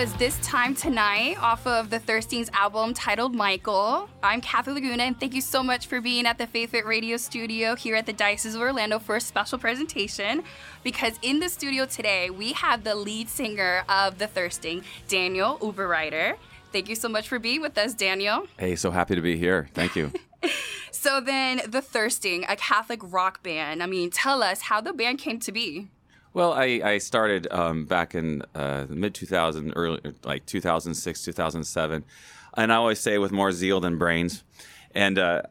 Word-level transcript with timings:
was 0.00 0.14
This 0.14 0.38
Time 0.38 0.74
Tonight 0.74 1.36
off 1.42 1.66
of 1.66 1.90
the 1.90 2.00
Thirstings 2.00 2.50
album 2.54 2.94
titled 2.94 3.34
Michael. 3.34 4.08
I'm 4.22 4.40
Kathy 4.40 4.70
Laguna, 4.70 5.02
and 5.02 5.20
thank 5.20 5.34
you 5.34 5.42
so 5.42 5.62
much 5.62 5.88
for 5.88 6.00
being 6.00 6.24
at 6.24 6.38
the 6.38 6.46
Faith 6.46 6.70
Fit 6.70 6.86
Radio 6.86 7.18
studio 7.18 7.76
here 7.76 7.96
at 7.96 8.06
the 8.06 8.14
Diocese 8.14 8.54
of 8.54 8.62
Orlando 8.62 8.98
for 8.98 9.16
a 9.16 9.20
special 9.20 9.58
presentation. 9.58 10.42
Because 10.82 11.18
in 11.20 11.38
the 11.38 11.50
studio 11.50 11.84
today, 11.84 12.30
we 12.30 12.54
have 12.54 12.82
the 12.82 12.94
lead 12.94 13.28
singer 13.28 13.84
of 13.90 14.16
The 14.16 14.26
Thirsting, 14.26 14.84
Daniel 15.06 15.58
Oberreuter. 15.58 16.36
Thank 16.72 16.88
you 16.88 16.94
so 16.94 17.10
much 17.10 17.28
for 17.28 17.38
being 17.38 17.60
with 17.60 17.76
us, 17.76 17.92
Daniel. 17.92 18.46
Hey, 18.58 18.76
so 18.76 18.90
happy 18.90 19.16
to 19.16 19.20
be 19.20 19.36
here. 19.36 19.68
Thank 19.74 19.96
you. 19.96 20.12
so 20.92 21.20
then, 21.20 21.60
The 21.68 21.82
Thirsting, 21.82 22.46
a 22.48 22.56
Catholic 22.56 23.00
rock 23.02 23.42
band. 23.42 23.82
I 23.82 23.86
mean, 23.86 24.08
tell 24.08 24.42
us 24.42 24.62
how 24.62 24.80
the 24.80 24.94
band 24.94 25.18
came 25.18 25.40
to 25.40 25.52
be. 25.52 25.88
Well, 26.32 26.52
I, 26.52 26.80
I 26.84 26.98
started 26.98 27.48
um, 27.50 27.86
back 27.86 28.14
in 28.14 28.42
uh, 28.54 28.86
mid 28.88 29.14
2000, 29.14 29.72
early 29.74 30.00
like 30.22 30.46
2006, 30.46 31.24
2007, 31.24 32.04
and 32.56 32.72
I 32.72 32.76
always 32.76 33.00
say 33.00 33.18
with 33.18 33.32
more 33.32 33.50
zeal 33.50 33.80
than 33.80 33.98
brains. 33.98 34.44
And 34.94 35.18
uh, 35.18 35.42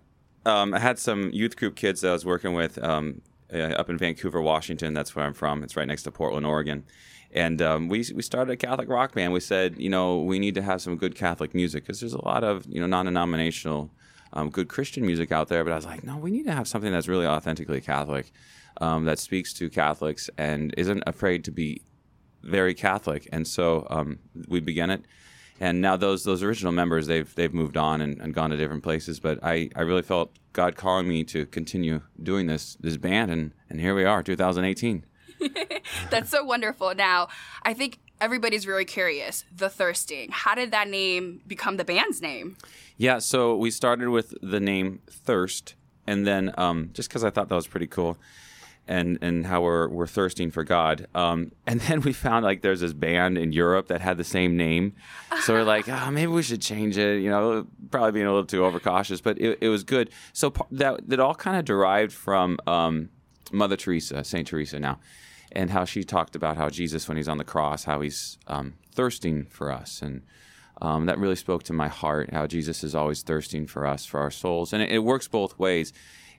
um, 0.45 0.73
I 0.73 0.79
had 0.79 0.97
some 0.97 1.31
youth 1.31 1.57
group 1.57 1.75
kids 1.75 2.01
that 2.01 2.09
I 2.09 2.13
was 2.13 2.25
working 2.25 2.53
with 2.53 2.81
um, 2.81 3.21
uh, 3.53 3.57
up 3.57 3.89
in 3.89 3.97
Vancouver, 3.97 4.41
Washington. 4.41 4.93
That's 4.93 5.15
where 5.15 5.25
I'm 5.25 5.33
from. 5.33 5.63
It's 5.63 5.75
right 5.75 5.87
next 5.87 6.03
to 6.03 6.11
Portland, 6.11 6.45
Oregon. 6.45 6.85
And 7.33 7.61
um, 7.61 7.89
we 7.89 8.05
we 8.15 8.21
started 8.21 8.51
a 8.51 8.57
Catholic 8.57 8.87
rock 8.87 9.13
band. 9.13 9.33
We 9.33 9.41
said, 9.41 9.77
you 9.77 9.89
know, 9.89 10.21
we 10.21 10.39
need 10.39 10.55
to 10.55 10.61
have 10.61 10.81
some 10.81 10.95
good 10.95 11.13
Catholic 11.13 11.53
music 11.53 11.83
because 11.83 11.99
there's 11.99 12.13
a 12.13 12.23
lot 12.23 12.45
of 12.45 12.65
you 12.67 12.79
know 12.79 12.87
non-denominational, 12.87 13.91
um, 14.31 14.49
good 14.49 14.69
Christian 14.69 15.05
music 15.05 15.31
out 15.33 15.49
there. 15.49 15.65
But 15.65 15.73
I 15.73 15.75
was 15.75 15.85
like, 15.85 16.05
no, 16.05 16.15
we 16.15 16.31
need 16.31 16.45
to 16.45 16.53
have 16.53 16.69
something 16.69 16.91
that's 16.91 17.09
really 17.09 17.27
authentically 17.27 17.81
Catholic 17.81 18.31
um, 18.77 19.05
that 19.05 19.19
speaks 19.19 19.53
to 19.53 19.69
Catholics 19.69 20.29
and 20.37 20.73
isn't 20.77 21.03
afraid 21.05 21.43
to 21.45 21.51
be 21.51 21.81
very 22.43 22.73
Catholic. 22.73 23.27
And 23.31 23.47
so 23.47 23.85
um, 23.89 24.19
we 24.47 24.59
began 24.59 24.89
it. 24.89 25.03
And 25.59 25.81
now 25.81 25.97
those 25.97 26.23
those 26.23 26.41
original 26.41 26.71
members 26.71 27.07
they've 27.07 27.33
they've 27.35 27.53
moved 27.53 27.75
on 27.75 27.99
and, 27.99 28.19
and, 28.21 28.33
gone 28.33 28.49
to 28.51 28.57
different 28.57 28.81
places. 28.81 29.19
But 29.19 29.39
I, 29.43 29.69
I 29.75 29.81
really 29.81 30.01
felt 30.01 30.31
God 30.53 30.77
calling 30.77 31.07
me 31.07 31.25
to 31.25 31.45
continue 31.47 32.01
doing 32.21 32.47
this 32.47 32.75
this 32.79 32.95
band 32.95 33.29
and, 33.29 33.51
and 33.69 33.81
here 33.81 33.93
we 33.93 34.05
are, 34.05 34.23
2018. 34.23 35.05
That's 36.09 36.29
so 36.29 36.45
wonderful. 36.45 36.95
Now 36.95 37.27
I 37.63 37.73
think 37.73 37.99
everybody's 38.21 38.67
really 38.67 38.85
curious. 38.85 39.45
The 39.55 39.69
Thirsting. 39.69 40.29
How 40.31 40.55
did 40.55 40.71
that 40.71 40.87
name 40.87 41.41
become 41.47 41.77
the 41.77 41.85
band's 41.85 42.21
name? 42.21 42.57
Yeah, 42.97 43.19
so 43.19 43.55
we 43.55 43.71
started 43.71 44.09
with 44.09 44.33
the 44.41 44.59
name 44.59 45.01
Thirst, 45.09 45.75
and 46.05 46.27
then 46.27 46.53
um, 46.57 46.89
just 46.93 47.09
because 47.09 47.23
I 47.23 47.29
thought 47.29 47.49
that 47.49 47.55
was 47.55 47.67
pretty 47.67 47.87
cool, 47.87 48.17
and 48.89 49.19
and 49.21 49.45
how 49.45 49.61
we're 49.61 49.87
we're 49.87 50.07
thirsting 50.07 50.49
for 50.49 50.65
God. 50.65 51.07
Um, 51.15 51.51
and 51.65 51.79
then 51.87 52.01
we 52.01 52.11
found 52.11 52.43
like 52.43 52.61
there's 52.61 52.81
this 52.81 52.91
band 52.91 53.37
in 53.37 53.53
Europe 53.53 53.87
that 53.87 54.01
had 54.01 54.17
the 54.17 54.23
same 54.25 54.57
name, 54.57 54.95
so 55.41 55.53
we're 55.53 55.63
like, 55.63 55.87
oh, 55.87 56.11
maybe 56.11 56.31
we 56.31 56.41
should 56.43 56.61
change 56.61 56.97
it. 56.97 57.21
You 57.21 57.29
know, 57.29 57.67
probably 57.91 58.11
being 58.11 58.25
a 58.25 58.31
little 58.31 58.45
too 58.45 58.65
overcautious, 58.65 59.21
but 59.21 59.39
it, 59.39 59.59
it 59.61 59.69
was 59.69 59.83
good. 59.83 60.09
So 60.33 60.51
that 60.71 61.07
that 61.07 61.19
all 61.19 61.35
kind 61.35 61.55
of 61.55 61.63
derived 61.63 62.11
from 62.11 62.57
um, 62.67 63.09
Mother 63.51 63.77
Teresa, 63.77 64.23
Saint 64.23 64.47
Teresa 64.47 64.79
now, 64.79 64.99
and 65.51 65.69
how 65.69 65.85
she 65.85 66.03
talked 66.03 66.35
about 66.35 66.57
how 66.57 66.69
Jesus, 66.69 67.07
when 67.07 67.15
he's 67.15 67.29
on 67.29 67.37
the 67.37 67.43
cross, 67.43 67.83
how 67.83 68.01
he's 68.01 68.37
um, 68.47 68.73
thirsting 68.91 69.45
for 69.45 69.71
us 69.71 70.01
and. 70.01 70.23
Um, 70.81 71.07
that 71.07 71.17
really 71.17 71.35
spoke 71.35 71.63
to 71.63 71.73
my 71.73 71.89
heart 71.89 72.31
how 72.31 72.47
Jesus 72.47 72.85
is 72.85 72.95
always 72.95 73.21
thirsting 73.21 73.67
for 73.67 73.85
us, 73.85 74.05
for 74.05 74.21
our 74.21 74.31
souls. 74.31 74.71
And 74.71 74.81
it, 74.81 74.89
it 74.89 74.99
works 74.99 75.27
both 75.27 75.59
ways 75.59 75.91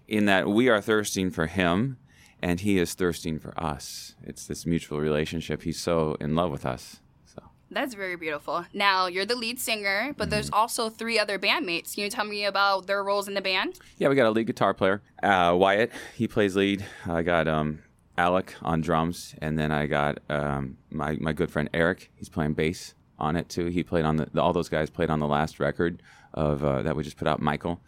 in 0.08 0.24
that 0.24 0.48
we 0.48 0.70
are 0.70 0.80
thirsting 0.80 1.30
for 1.30 1.46
Him, 1.46 1.98
and 2.42 2.60
he 2.60 2.78
is 2.78 2.94
thirsting 2.94 3.38
for 3.38 3.52
us. 3.62 4.14
It's 4.22 4.46
this 4.46 4.66
mutual 4.66 5.00
relationship. 5.00 5.62
He's 5.62 5.78
so 5.80 6.16
in 6.20 6.34
love 6.34 6.50
with 6.50 6.66
us. 6.66 7.00
So 7.26 7.42
That's 7.70 7.94
very 7.94 8.16
beautiful. 8.16 8.64
Now, 8.72 9.06
you're 9.06 9.26
the 9.26 9.36
lead 9.36 9.60
singer, 9.60 10.14
but 10.16 10.24
mm-hmm. 10.24 10.30
there's 10.30 10.50
also 10.50 10.88
three 10.88 11.18
other 11.18 11.38
bandmates. 11.38 11.94
Can 11.94 12.04
you 12.04 12.10
tell 12.10 12.24
me 12.24 12.44
about 12.44 12.86
their 12.86 13.02
roles 13.04 13.28
in 13.28 13.34
the 13.34 13.40
band? 13.40 13.78
Yeah, 13.98 14.08
we 14.08 14.14
got 14.14 14.26
a 14.26 14.30
lead 14.30 14.46
guitar 14.46 14.74
player, 14.74 15.02
uh, 15.22 15.54
Wyatt. 15.56 15.92
He 16.16 16.26
plays 16.26 16.56
lead. 16.56 16.84
I 17.06 17.22
got 17.22 17.46
um, 17.46 17.82
Alec 18.16 18.54
on 18.62 18.80
drums, 18.80 19.34
and 19.40 19.58
then 19.58 19.72
I 19.72 19.86
got 19.86 20.18
um, 20.28 20.76
my 20.90 21.16
my 21.20 21.32
good 21.32 21.50
friend 21.50 21.70
Eric. 21.72 22.10
He's 22.14 22.28
playing 22.28 22.54
bass 22.54 22.94
on 23.18 23.36
it 23.36 23.48
too. 23.48 23.66
He 23.66 23.82
played 23.82 24.04
on 24.04 24.16
the 24.16 24.28
all 24.40 24.52
those 24.52 24.68
guys 24.68 24.90
played 24.90 25.10
on 25.10 25.20
the 25.20 25.26
last 25.26 25.60
record 25.60 26.02
of 26.34 26.64
uh, 26.64 26.82
that 26.82 26.96
we 26.96 27.02
just 27.02 27.16
put 27.16 27.28
out, 27.28 27.40
Michael. 27.40 27.80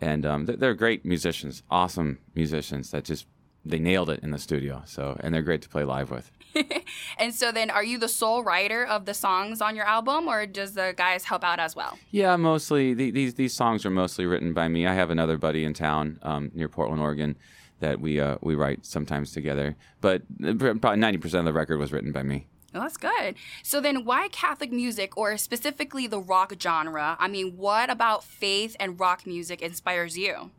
And 0.00 0.24
um, 0.24 0.46
they're, 0.46 0.56
they're 0.56 0.74
great 0.74 1.04
musicians, 1.04 1.62
awesome 1.70 2.18
musicians 2.34 2.90
that 2.92 3.04
just 3.04 3.26
they 3.70 3.78
nailed 3.78 4.10
it 4.10 4.20
in 4.22 4.30
the 4.30 4.38
studio. 4.38 4.82
So, 4.86 5.16
and 5.20 5.34
they're 5.34 5.42
great 5.42 5.62
to 5.62 5.68
play 5.68 5.84
live 5.84 6.10
with. 6.10 6.30
and 7.18 7.34
so 7.34 7.52
then 7.52 7.70
are 7.70 7.84
you 7.84 7.98
the 7.98 8.08
sole 8.08 8.42
writer 8.42 8.84
of 8.84 9.04
the 9.04 9.14
songs 9.14 9.60
on 9.60 9.76
your 9.76 9.84
album 9.84 10.28
or 10.28 10.46
does 10.46 10.74
the 10.74 10.94
guys 10.96 11.24
help 11.24 11.44
out 11.44 11.60
as 11.60 11.76
well? 11.76 11.98
Yeah, 12.10 12.36
mostly 12.36 12.94
the, 12.94 13.10
these 13.10 13.34
these 13.34 13.54
songs 13.54 13.84
are 13.84 13.90
mostly 13.90 14.26
written 14.26 14.54
by 14.54 14.68
me. 14.68 14.86
I 14.86 14.94
have 14.94 15.10
another 15.10 15.36
buddy 15.38 15.64
in 15.64 15.74
town 15.74 16.18
um, 16.22 16.50
near 16.54 16.68
Portland, 16.68 17.02
Oregon 17.02 17.36
that 17.80 18.00
we 18.00 18.20
uh, 18.20 18.38
we 18.40 18.54
write 18.54 18.84
sometimes 18.84 19.32
together. 19.32 19.76
But 20.00 20.22
probably 20.38 20.78
90% 20.80 21.38
of 21.40 21.44
the 21.44 21.52
record 21.52 21.78
was 21.78 21.92
written 21.92 22.12
by 22.12 22.22
me. 22.22 22.46
Oh, 22.74 22.80
that's 22.80 22.98
good. 22.98 23.34
So 23.62 23.80
then 23.80 24.04
why 24.04 24.28
Catholic 24.28 24.70
music 24.70 25.16
or 25.16 25.36
specifically 25.38 26.06
the 26.06 26.20
rock 26.20 26.52
genre? 26.60 27.16
I 27.18 27.26
mean, 27.26 27.56
what 27.56 27.88
about 27.88 28.24
faith 28.24 28.76
and 28.78 29.00
rock 29.00 29.26
music 29.26 29.62
inspires 29.62 30.18
you? 30.18 30.50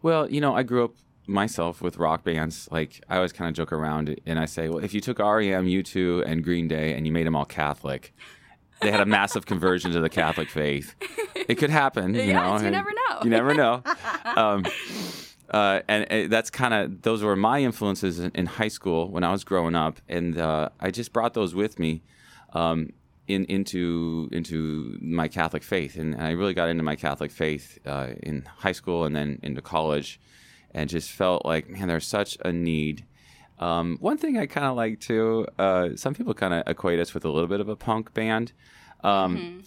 Well, 0.00 0.30
you 0.30 0.40
know, 0.40 0.54
I 0.54 0.62
grew 0.62 0.84
up 0.84 0.94
myself 1.26 1.80
with 1.80 1.96
rock 1.96 2.24
bands, 2.24 2.68
like 2.70 3.02
I 3.08 3.16
always 3.16 3.32
kind 3.32 3.48
of 3.48 3.54
joke 3.54 3.72
around 3.72 4.20
and 4.26 4.38
I 4.38 4.44
say, 4.44 4.68
well, 4.68 4.84
if 4.84 4.94
you 4.94 5.00
took 5.00 5.18
REM, 5.18 5.66
U2, 5.66 6.24
and 6.26 6.42
Green 6.44 6.68
Day 6.68 6.94
and 6.94 7.06
you 7.06 7.12
made 7.12 7.26
them 7.26 7.36
all 7.36 7.44
Catholic, 7.44 8.14
they 8.80 8.90
had 8.90 9.00
a 9.00 9.06
massive 9.06 9.46
conversion 9.46 9.92
to 9.92 10.00
the 10.00 10.08
Catholic 10.08 10.50
faith. 10.50 10.94
It 11.48 11.56
could 11.56 11.70
happen, 11.70 12.14
you 12.14 12.22
yes, 12.22 12.34
know. 12.34 12.64
You 12.64 12.70
never 12.70 12.90
know. 12.90 13.18
You 13.22 13.30
never 13.30 13.54
know. 13.54 13.82
Um, 14.36 14.64
uh, 15.50 15.82
and, 15.86 16.10
and, 16.10 16.32
that's 16.32 16.50
kind 16.50 16.74
of 16.74 17.02
those 17.02 17.22
were 17.22 17.36
my 17.36 17.60
influences 17.60 18.18
in, 18.18 18.32
in, 18.34 18.46
high 18.46 18.68
school 18.68 19.08
when 19.10 19.22
I 19.22 19.30
was 19.30 19.44
growing 19.44 19.76
up, 19.76 20.00
and 20.08 20.36
uh, 20.36 20.70
I 20.80 20.90
just 20.90 21.12
brought 21.12 21.34
those 21.34 21.54
with 21.54 21.78
me. 21.78 22.02
Um, 22.52 22.94
in, 23.28 23.44
into 23.44 24.28
into 24.32 24.98
my 25.00 25.28
Catholic 25.28 25.62
faith, 25.62 25.96
and 25.96 26.20
I 26.20 26.32
really 26.32 26.54
got 26.54 26.68
into 26.68 26.82
my 26.82 26.96
Catholic 26.96 27.30
faith 27.30 27.78
uh, 27.86 28.08
in 28.22 28.44
high 28.58 28.72
school 28.72 29.04
and 29.04 29.14
then 29.14 29.38
into 29.42 29.62
college 29.62 30.20
and 30.74 30.90
just 30.90 31.10
felt 31.10 31.46
like, 31.46 31.68
man, 31.68 31.88
there's 31.88 32.06
such 32.06 32.36
a 32.44 32.52
need. 32.52 33.04
Um, 33.58 33.96
one 34.00 34.18
thing 34.18 34.36
I 34.36 34.46
kind 34.46 34.66
of 34.66 34.76
like 34.76 35.00
too, 35.00 35.46
uh, 35.58 35.90
some 35.94 36.14
people 36.14 36.34
kind 36.34 36.52
of 36.52 36.64
equate 36.66 36.98
us 36.98 37.14
with 37.14 37.24
a 37.24 37.30
little 37.30 37.48
bit 37.48 37.60
of 37.60 37.68
a 37.68 37.76
punk 37.76 38.12
band. 38.12 38.52
Um, 39.02 39.36
mm-hmm. 39.36 39.60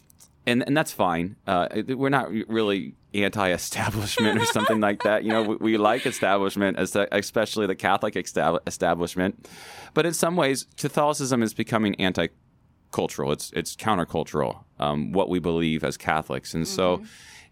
And, 0.45 0.63
and 0.65 0.77
that's 0.77 0.93
fine. 0.93 1.35
Uh, 1.45 1.67
we're 1.89 2.07
not 2.07 2.29
really 2.47 2.95
anti-establishment 3.13 4.41
or 4.41 4.45
something 4.45 4.79
like 4.79 5.03
that. 5.03 5.25
You 5.25 5.31
know, 5.31 5.43
we, 5.43 5.55
we 5.57 5.77
like 5.77 6.05
establishment, 6.05 6.77
especially 6.79 7.67
the 7.67 7.75
Catholic 7.75 8.15
establishment. 8.15 9.49
But 9.93 10.05
in 10.05 10.13
some 10.13 10.37
ways, 10.37 10.65
Catholicism 10.77 11.43
is 11.43 11.53
becoming 11.53 11.95
anti-cultural. 11.95 13.33
It's 13.33 13.51
it's 13.53 13.75
countercultural. 13.75 14.63
Um, 14.79 15.11
what 15.11 15.27
we 15.27 15.39
believe 15.39 15.83
as 15.83 15.97
Catholics, 15.97 16.53
and 16.53 16.65
mm-hmm. 16.65 16.75
so 16.75 17.03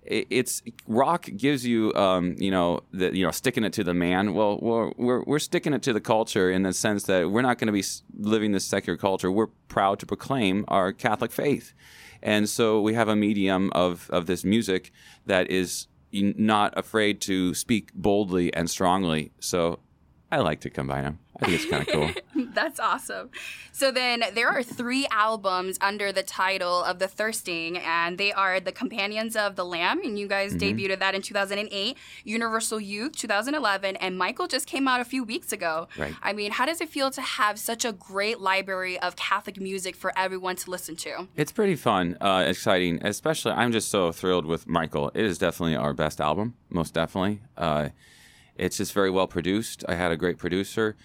it's 0.07 0.61
rock 0.87 1.27
gives 1.35 1.65
you 1.65 1.93
um, 1.95 2.35
you 2.37 2.51
know 2.51 2.81
the, 2.91 3.15
you 3.15 3.25
know 3.25 3.31
sticking 3.31 3.63
it 3.63 3.73
to 3.73 3.83
the 3.83 3.93
man. 3.93 4.33
Well 4.33 4.59
we're, 4.61 4.91
we're, 4.97 5.23
we're 5.23 5.39
sticking 5.39 5.73
it 5.73 5.81
to 5.83 5.93
the 5.93 6.01
culture 6.01 6.51
in 6.51 6.63
the 6.63 6.73
sense 6.73 7.03
that 7.03 7.29
we're 7.29 7.41
not 7.41 7.57
going 7.57 7.67
to 7.67 7.73
be 7.73 7.83
living 8.17 8.51
this 8.51 8.65
secular 8.65 8.97
culture. 8.97 9.31
We're 9.31 9.47
proud 9.67 9.99
to 9.99 10.05
proclaim 10.05 10.65
our 10.67 10.93
catholic 10.93 11.31
faith. 11.31 11.73
And 12.21 12.49
so 12.49 12.81
we 12.81 12.93
have 12.95 13.07
a 13.07 13.15
medium 13.15 13.71
of, 13.73 14.09
of 14.09 14.25
this 14.25 14.43
music 14.43 14.91
that 15.25 15.49
is 15.51 15.87
not 16.11 16.75
afraid 16.77 17.21
to 17.21 17.53
speak 17.53 17.93
boldly 17.93 18.53
and 18.53 18.69
strongly. 18.69 19.31
So 19.39 19.79
i 20.31 20.37
like 20.39 20.59
to 20.61 20.69
combine 20.69 21.03
them 21.03 21.19
I 21.41 21.45
think 21.45 21.61
it's 21.61 21.69
kind 21.69 21.87
of 21.87 21.93
cool. 21.93 22.45
That's 22.53 22.79
awesome. 22.79 23.29
So 23.71 23.91
then 23.91 24.23
there 24.33 24.47
are 24.47 24.63
three 24.63 25.05
albums 25.11 25.77
under 25.81 26.11
the 26.11 26.23
title 26.23 26.83
of 26.83 26.99
The 26.99 27.07
Thirsting, 27.07 27.77
and 27.77 28.17
they 28.17 28.31
are 28.31 28.59
The 28.59 28.71
Companions 28.71 29.35
of 29.35 29.57
the 29.57 29.65
Lamb, 29.65 30.01
and 30.01 30.17
you 30.17 30.27
guys 30.27 30.53
mm-hmm. 30.53 30.77
debuted 30.77 30.99
that 30.99 31.13
in 31.13 31.21
2008, 31.21 31.97
Universal 32.23 32.79
Youth 32.79 33.17
2011, 33.17 33.97
and 33.97 34.17
Michael 34.17 34.47
just 34.47 34.65
came 34.65 34.87
out 34.87 35.01
a 35.01 35.05
few 35.05 35.23
weeks 35.23 35.51
ago. 35.51 35.89
Right. 35.97 36.13
I 36.23 36.31
mean, 36.31 36.51
how 36.51 36.65
does 36.65 36.79
it 36.79 36.87
feel 36.87 37.11
to 37.11 37.21
have 37.21 37.59
such 37.59 37.83
a 37.83 37.91
great 37.91 38.39
library 38.39 38.97
of 38.99 39.17
Catholic 39.17 39.59
music 39.59 39.95
for 39.95 40.13
everyone 40.17 40.55
to 40.57 40.71
listen 40.71 40.95
to? 40.97 41.27
It's 41.35 41.51
pretty 41.51 41.75
fun, 41.75 42.17
uh, 42.21 42.45
exciting, 42.47 43.05
especially 43.05 43.51
I'm 43.51 43.73
just 43.73 43.89
so 43.89 44.13
thrilled 44.13 44.45
with 44.45 44.67
Michael. 44.67 45.11
It 45.13 45.25
is 45.25 45.37
definitely 45.37 45.75
our 45.75 45.93
best 45.93 46.21
album, 46.21 46.55
most 46.69 46.93
definitely. 46.93 47.41
Uh, 47.57 47.89
it's 48.55 48.77
just 48.77 48.93
very 48.93 49.09
well 49.09 49.27
produced. 49.27 49.83
I 49.87 49.95
had 49.95 50.11
a 50.11 50.17
great 50.17 50.37
producer. 50.37 50.95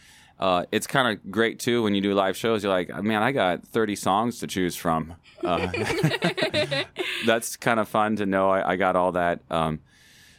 Uh, 0.41 0.65
it's 0.73 0.87
kind 0.87 1.07
of 1.07 1.31
great 1.31 1.61
too 1.61 1.83
when 1.83 1.95
you 1.95 2.01
do 2.01 2.15
live 2.15 2.37
shows. 2.37 2.65
You're 2.65 2.73
like, 2.73 2.89
man, 3.05 3.23
I 3.23 3.31
got 3.31 3.63
30 3.65 3.95
songs 3.95 4.39
to 4.41 4.47
choose 4.47 4.75
from. 4.75 5.15
Uh, 5.45 5.71
that's 7.27 7.57
kind 7.57 7.79
of 7.79 7.89
fun 7.89 8.17
to 8.17 8.27
know 8.27 8.49
I, 8.51 8.73
I 8.73 8.77
got 8.77 8.97
all 8.97 9.13
that. 9.13 9.41
Um, 9.51 9.81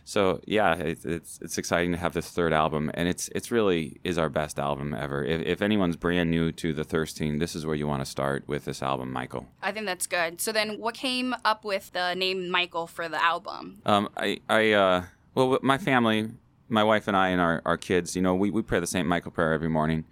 So 0.03 0.41
yeah, 0.47 0.73
it's, 0.73 1.05
it's 1.05 1.39
it's 1.43 1.57
exciting 1.59 1.91
to 1.91 1.97
have 1.99 2.13
this 2.13 2.27
third 2.31 2.51
album, 2.53 2.89
and 2.95 3.07
it's 3.07 3.29
it's 3.35 3.51
really 3.51 3.99
is 4.03 4.17
our 4.17 4.29
best 4.29 4.57
album 4.57 4.95
ever. 4.95 5.23
If, 5.23 5.41
if 5.45 5.61
anyone's 5.61 5.95
brand 5.95 6.31
new 6.31 6.51
to 6.53 6.73
the 6.73 6.83
Thirsting, 6.83 7.37
this 7.37 7.55
is 7.55 7.65
where 7.67 7.75
you 7.75 7.87
want 7.87 8.03
to 8.03 8.09
start 8.09 8.43
with 8.47 8.65
this 8.65 8.81
album, 8.81 9.13
Michael. 9.13 9.45
I 9.61 9.71
think 9.71 9.85
that's 9.85 10.07
good. 10.07 10.41
So 10.41 10.51
then, 10.51 10.79
what 10.79 10.95
came 10.95 11.35
up 11.45 11.63
with 11.63 11.91
the 11.93 12.15
name 12.15 12.49
Michael 12.49 12.87
for 12.87 13.07
the 13.07 13.23
album? 13.23 13.81
Um, 13.85 14.09
I 14.17 14.39
I 14.49 14.71
uh, 14.71 15.03
well, 15.35 15.59
my 15.61 15.77
family, 15.77 16.31
my 16.71 16.83
wife 16.83 17.07
and 17.07 17.15
I, 17.17 17.29
and 17.29 17.41
our 17.41 17.61
our 17.65 17.77
kids, 17.77 18.15
you 18.15 18.21
know, 18.21 18.35
we 18.35 18.49
we 18.49 18.61
pray 18.61 18.79
the 18.79 18.87
Saint 18.87 19.07
Michael 19.07 19.31
prayer 19.31 19.53
every 19.53 19.69
morning, 19.69 20.05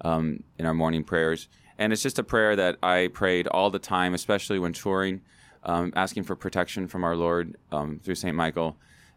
um, 0.00 0.42
in 0.58 0.66
our 0.66 0.74
morning 0.74 1.04
prayers, 1.04 1.48
and 1.78 1.92
it's 1.92 2.02
just 2.02 2.18
a 2.18 2.24
prayer 2.24 2.56
that 2.56 2.78
I 2.82 3.08
prayed 3.12 3.46
all 3.46 3.70
the 3.70 3.78
time, 3.78 4.14
especially 4.14 4.58
when 4.58 4.72
touring, 4.72 5.20
um, 5.64 5.92
asking 5.94 6.24
for 6.24 6.36
protection 6.36 6.88
from 6.88 7.04
our 7.04 7.16
Lord 7.16 7.56
um, 7.70 8.00
through 8.02 8.16
Saint 8.16 8.36
Michael 8.36 8.76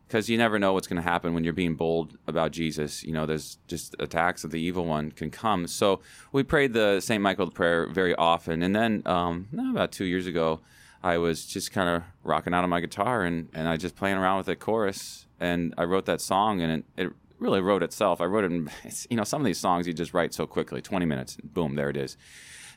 because 0.10 0.28
you 0.28 0.40
never 0.40 0.58
know 0.58 0.74
what's 0.74 0.88
going 0.88 1.02
to 1.02 1.08
happen 1.08 1.36
when 1.36 1.44
you're 1.44 1.54
being 1.54 1.76
bold 1.76 2.18
about 2.26 2.52
Jesus. 2.52 3.04
You 3.04 3.14
know, 3.14 3.28
there's 3.28 3.60
just 3.68 3.96
attacks 4.00 4.44
of 4.44 4.50
the 4.50 4.60
evil 4.60 4.86
one 4.86 5.12
can 5.12 5.30
come. 5.30 5.68
So 5.68 6.00
we 6.32 6.42
prayed 6.42 6.74
the 6.74 7.00
St. 7.00 7.22
Michael 7.22 7.52
prayer 7.52 7.88
very 7.88 8.16
often. 8.16 8.64
And 8.64 8.76
then 8.76 9.04
um, 9.06 9.48
about 9.70 9.92
two 9.92 10.06
years 10.06 10.26
ago, 10.26 10.62
I 11.04 11.20
was 11.20 11.46
just 11.46 11.72
kind 11.72 11.88
of 11.88 12.04
rocking 12.24 12.56
out 12.56 12.64
on 12.64 12.72
my 12.72 12.80
guitar 12.80 13.24
and, 13.24 13.50
and 13.54 13.68
I 13.68 13.78
just 13.78 13.96
playing 13.96 14.18
around 14.18 14.38
with 14.38 14.48
the 14.48 14.56
chorus. 14.56 15.28
And 15.40 15.74
I 15.78 15.84
wrote 15.84 16.06
that 16.06 16.22
song 16.22 16.62
and 16.62 16.84
it, 16.98 17.08
it 17.08 17.14
really 17.40 17.62
wrote 17.62 17.84
itself. 17.84 18.22
I 18.22 18.26
wrote 18.26 18.44
it 18.44 18.52
in, 18.52 18.70
you 19.10 19.18
know, 19.18 19.24
some 19.24 19.42
of 19.42 19.46
these 19.46 19.60
songs 19.60 19.88
you 19.88 19.94
just 19.94 20.14
write 20.14 20.34
so 20.34 20.46
quickly 20.46 20.82
20 20.82 21.06
minutes, 21.06 21.38
boom, 21.44 21.76
there 21.76 21.90
it 21.90 21.98
is. 21.98 22.18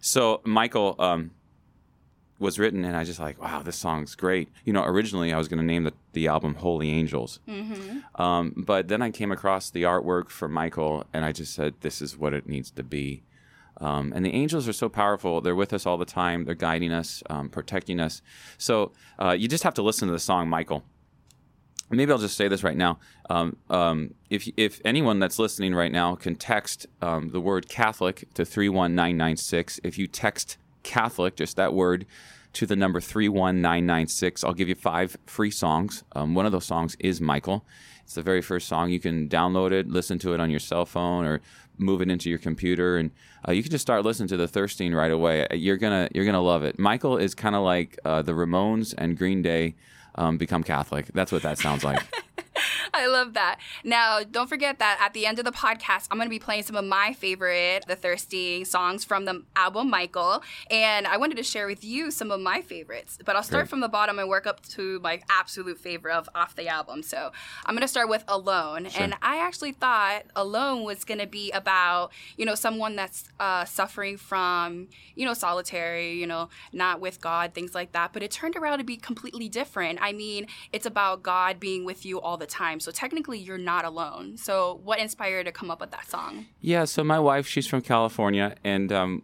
So 0.00 0.40
Michael, 0.44 0.96
um, 0.98 1.32
was 2.42 2.58
written, 2.58 2.84
and 2.84 2.96
I 2.96 3.04
just 3.04 3.20
like, 3.20 3.40
wow, 3.40 3.62
this 3.62 3.76
song's 3.76 4.14
great. 4.16 4.50
You 4.64 4.72
know, 4.72 4.84
originally 4.84 5.32
I 5.32 5.38
was 5.38 5.46
going 5.48 5.60
to 5.60 5.64
name 5.64 5.84
the, 5.84 5.94
the 6.12 6.26
album 6.26 6.56
Holy 6.56 6.90
Angels, 6.90 7.38
mm-hmm. 7.48 8.20
um, 8.20 8.52
but 8.56 8.88
then 8.88 9.00
I 9.00 9.10
came 9.10 9.30
across 9.30 9.70
the 9.70 9.84
artwork 9.84 10.28
for 10.28 10.48
Michael, 10.48 11.04
and 11.12 11.24
I 11.24 11.30
just 11.30 11.54
said, 11.54 11.74
this 11.80 12.02
is 12.02 12.18
what 12.18 12.34
it 12.34 12.48
needs 12.48 12.70
to 12.72 12.82
be. 12.82 13.22
Um, 13.80 14.12
and 14.14 14.24
the 14.24 14.34
angels 14.34 14.68
are 14.68 14.72
so 14.72 14.88
powerful; 14.88 15.40
they're 15.40 15.54
with 15.54 15.72
us 15.72 15.86
all 15.86 15.96
the 15.96 16.04
time. 16.04 16.44
They're 16.44 16.54
guiding 16.54 16.92
us, 16.92 17.22
um, 17.30 17.48
protecting 17.48 18.00
us. 18.00 18.20
So 18.58 18.92
uh, 19.18 19.30
you 19.30 19.48
just 19.48 19.64
have 19.64 19.74
to 19.74 19.82
listen 19.82 20.08
to 20.08 20.12
the 20.12 20.18
song, 20.18 20.48
Michael. 20.48 20.84
Maybe 21.92 22.10
I'll 22.10 22.18
just 22.18 22.36
say 22.36 22.48
this 22.48 22.64
right 22.64 22.76
now. 22.76 22.98
Um, 23.28 23.56
um, 23.68 24.14
if 24.30 24.48
if 24.56 24.80
anyone 24.84 25.18
that's 25.18 25.38
listening 25.38 25.74
right 25.74 25.92
now 25.92 26.14
can 26.14 26.36
text 26.36 26.86
um, 27.00 27.30
the 27.30 27.40
word 27.40 27.68
Catholic 27.68 28.26
to 28.34 28.44
three 28.44 28.68
one 28.68 28.94
nine 28.94 29.16
nine 29.16 29.36
six, 29.36 29.78
if 29.84 29.98
you 29.98 30.06
text 30.06 30.56
Catholic, 30.82 31.36
just 31.36 31.56
that 31.56 31.74
word, 31.74 32.06
to 32.54 32.66
the 32.66 32.76
number 32.76 33.00
31996. 33.00 34.44
I'll 34.44 34.52
give 34.52 34.68
you 34.68 34.74
five 34.74 35.16
free 35.26 35.50
songs. 35.50 36.04
Um, 36.14 36.34
one 36.34 36.46
of 36.46 36.52
those 36.52 36.66
songs 36.66 36.96
is 36.98 37.20
Michael. 37.20 37.64
It's 38.04 38.14
the 38.14 38.22
very 38.22 38.42
first 38.42 38.68
song. 38.68 38.90
You 38.90 39.00
can 39.00 39.28
download 39.28 39.72
it, 39.72 39.88
listen 39.88 40.18
to 40.20 40.34
it 40.34 40.40
on 40.40 40.50
your 40.50 40.60
cell 40.60 40.84
phone, 40.84 41.24
or 41.24 41.40
move 41.78 42.02
it 42.02 42.10
into 42.10 42.28
your 42.28 42.38
computer, 42.38 42.96
and 42.98 43.10
uh, 43.46 43.52
you 43.52 43.62
can 43.62 43.70
just 43.70 43.82
start 43.82 44.04
listening 44.04 44.28
to 44.28 44.36
the 44.36 44.48
Thirsting 44.48 44.92
right 44.92 45.10
away. 45.10 45.46
You're 45.52 45.76
gonna 45.76 46.08
you're 46.14 46.24
gonna 46.24 46.42
love 46.42 46.64
it. 46.64 46.78
Michael 46.78 47.16
is 47.16 47.34
kind 47.34 47.54
of 47.54 47.62
like 47.62 47.98
uh, 48.04 48.22
the 48.22 48.32
Ramones 48.32 48.94
and 48.98 49.16
Green 49.16 49.40
Day 49.40 49.74
um, 50.16 50.36
become 50.38 50.62
Catholic. 50.62 51.06
That's 51.14 51.32
what 51.32 51.42
that 51.42 51.58
sounds 51.58 51.84
like. 51.84 52.02
I 52.94 53.06
love 53.06 53.34
that. 53.34 53.58
Now, 53.84 54.20
don't 54.22 54.48
forget 54.48 54.78
that 54.78 54.98
at 55.00 55.14
the 55.14 55.24
end 55.24 55.38
of 55.38 55.46
the 55.46 55.52
podcast, 55.52 56.08
I'm 56.10 56.18
going 56.18 56.26
to 56.26 56.30
be 56.30 56.38
playing 56.38 56.64
some 56.64 56.76
of 56.76 56.84
my 56.84 57.14
favorite 57.14 57.84
The 57.88 57.96
Thirsting 57.96 58.66
songs 58.66 59.02
from 59.02 59.24
the 59.24 59.44
album 59.56 59.88
Michael. 59.88 60.42
And 60.70 61.06
I 61.06 61.16
wanted 61.16 61.38
to 61.38 61.42
share 61.42 61.66
with 61.66 61.82
you 61.82 62.10
some 62.10 62.30
of 62.30 62.40
my 62.40 62.60
favorites. 62.60 63.18
But 63.24 63.34
I'll 63.34 63.42
start 63.42 63.62
Great. 63.62 63.70
from 63.70 63.80
the 63.80 63.88
bottom 63.88 64.18
and 64.18 64.28
work 64.28 64.46
up 64.46 64.62
to 64.70 65.00
my 65.00 65.22
absolute 65.30 65.78
favorite 65.78 66.14
of 66.14 66.28
off 66.34 66.54
the 66.54 66.68
album. 66.68 67.02
So 67.02 67.32
I'm 67.64 67.74
going 67.74 67.82
to 67.82 67.88
start 67.88 68.10
with 68.10 68.24
Alone. 68.28 68.88
Sure. 68.90 69.02
And 69.02 69.14
I 69.22 69.38
actually 69.38 69.72
thought 69.72 70.24
Alone 70.36 70.84
was 70.84 71.04
going 71.04 71.20
to 71.20 71.26
be 71.26 71.50
about, 71.52 72.12
you 72.36 72.44
know, 72.44 72.54
someone 72.54 72.94
that's 72.94 73.24
uh, 73.40 73.64
suffering 73.64 74.18
from, 74.18 74.88
you 75.14 75.24
know, 75.24 75.32
solitary, 75.32 76.12
you 76.12 76.26
know, 76.26 76.50
not 76.74 77.00
with 77.00 77.22
God, 77.22 77.54
things 77.54 77.74
like 77.74 77.92
that. 77.92 78.12
But 78.12 78.22
it 78.22 78.30
turned 78.30 78.54
around 78.56 78.78
to 78.78 78.84
be 78.84 78.98
completely 78.98 79.48
different. 79.48 79.98
I 80.02 80.12
mean, 80.12 80.46
it's 80.74 80.84
about 80.84 81.22
God 81.22 81.58
being 81.58 81.86
with 81.86 82.04
you 82.04 82.20
all 82.20 82.36
the 82.36 82.46
time. 82.46 82.80
So 82.82 82.90
technically, 82.90 83.38
you're 83.38 83.58
not 83.58 83.84
alone. 83.84 84.36
So, 84.36 84.80
what 84.82 84.98
inspired 84.98 85.38
you 85.38 85.44
to 85.44 85.52
come 85.52 85.70
up 85.70 85.80
with 85.80 85.92
that 85.92 86.08
song? 86.08 86.46
Yeah, 86.60 86.84
so 86.84 87.04
my 87.04 87.18
wife, 87.18 87.46
she's 87.46 87.66
from 87.66 87.80
California, 87.80 88.56
and 88.64 88.92
um, 88.92 89.22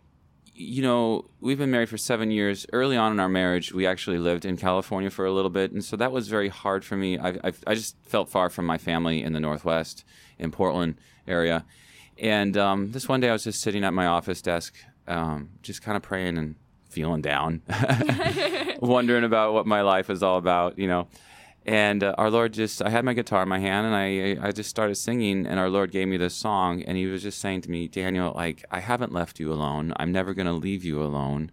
you 0.55 0.83
know, 0.83 1.25
we've 1.41 1.59
been 1.59 1.71
married 1.71 1.89
for 1.89 1.99
seven 1.99 2.31
years. 2.31 2.67
Early 2.73 2.97
on 2.97 3.13
in 3.13 3.21
our 3.21 3.29
marriage, 3.29 3.73
we 3.73 3.87
actually 3.87 4.19
lived 4.19 4.45
in 4.45 4.57
California 4.57 5.11
for 5.11 5.25
a 5.25 5.33
little 5.33 5.51
bit, 5.51 5.73
and 5.73 5.85
so 5.85 5.97
that 5.97 6.13
was 6.13 6.29
very 6.29 6.49
hard 6.49 6.85
for 6.85 6.97
me. 6.97 7.19
I, 7.19 7.29
I, 7.45 7.53
I 7.67 7.75
just 7.75 7.97
felt 8.05 8.29
far 8.29 8.49
from 8.51 8.67
my 8.67 8.79
family 8.79 9.23
in 9.23 9.33
the 9.33 9.41
Northwest, 9.41 10.05
in 10.39 10.51
Portland 10.51 10.97
area. 11.27 11.65
And 12.17 12.57
um, 12.57 12.93
this 12.93 13.09
one 13.09 13.21
day, 13.21 13.29
I 13.29 13.33
was 13.33 13.45
just 13.45 13.61
sitting 13.61 13.85
at 13.85 13.93
my 13.93 14.07
office 14.07 14.43
desk, 14.43 14.75
um, 15.07 15.51
just 15.63 15.83
kind 15.83 15.97
of 15.97 16.03
praying 16.03 16.39
and 16.39 16.57
feeling 16.89 17.23
down, 17.23 17.63
wondering 18.81 19.25
about 19.25 19.53
what 19.53 19.67
my 19.67 19.83
life 19.83 20.11
is 20.11 20.23
all 20.23 20.39
about, 20.39 20.79
you 20.79 20.89
know 20.89 21.09
and 21.69 22.03
uh, 22.03 22.15
our 22.17 22.31
Lord 22.31 22.55
just 22.55 22.81
I 22.81 22.89
had 22.89 23.05
my 23.05 23.13
guitar 23.13 23.43
in 23.43 23.49
my 23.49 23.59
hand 23.59 23.87
and 23.87 23.95
I 23.95 24.49
I 24.49 24.53
just 24.53 24.71
started 24.71 24.95
singing 24.95 25.47
and 25.47 25.61
our 25.61 25.69
Lord 25.69 25.93
gave 25.93 26.09
me 26.09 26.17
this 26.17 26.35
song 26.35 26.83
and 26.83 26.97
he 26.97 27.05
was 27.05 27.23
just 27.23 27.41
saying 27.41 27.61
to 27.63 27.71
me 27.71 27.89
Daniel 27.89 28.33
like 28.35 28.65
I 28.71 28.81
haven't 28.81 29.13
left 29.13 29.39
you 29.39 29.53
alone. 29.53 29.93
I'm 29.97 30.11
never 30.11 30.33
going 30.33 30.47
to 30.47 30.53
leave 30.53 30.83
you 30.83 31.03
alone. 31.03 31.51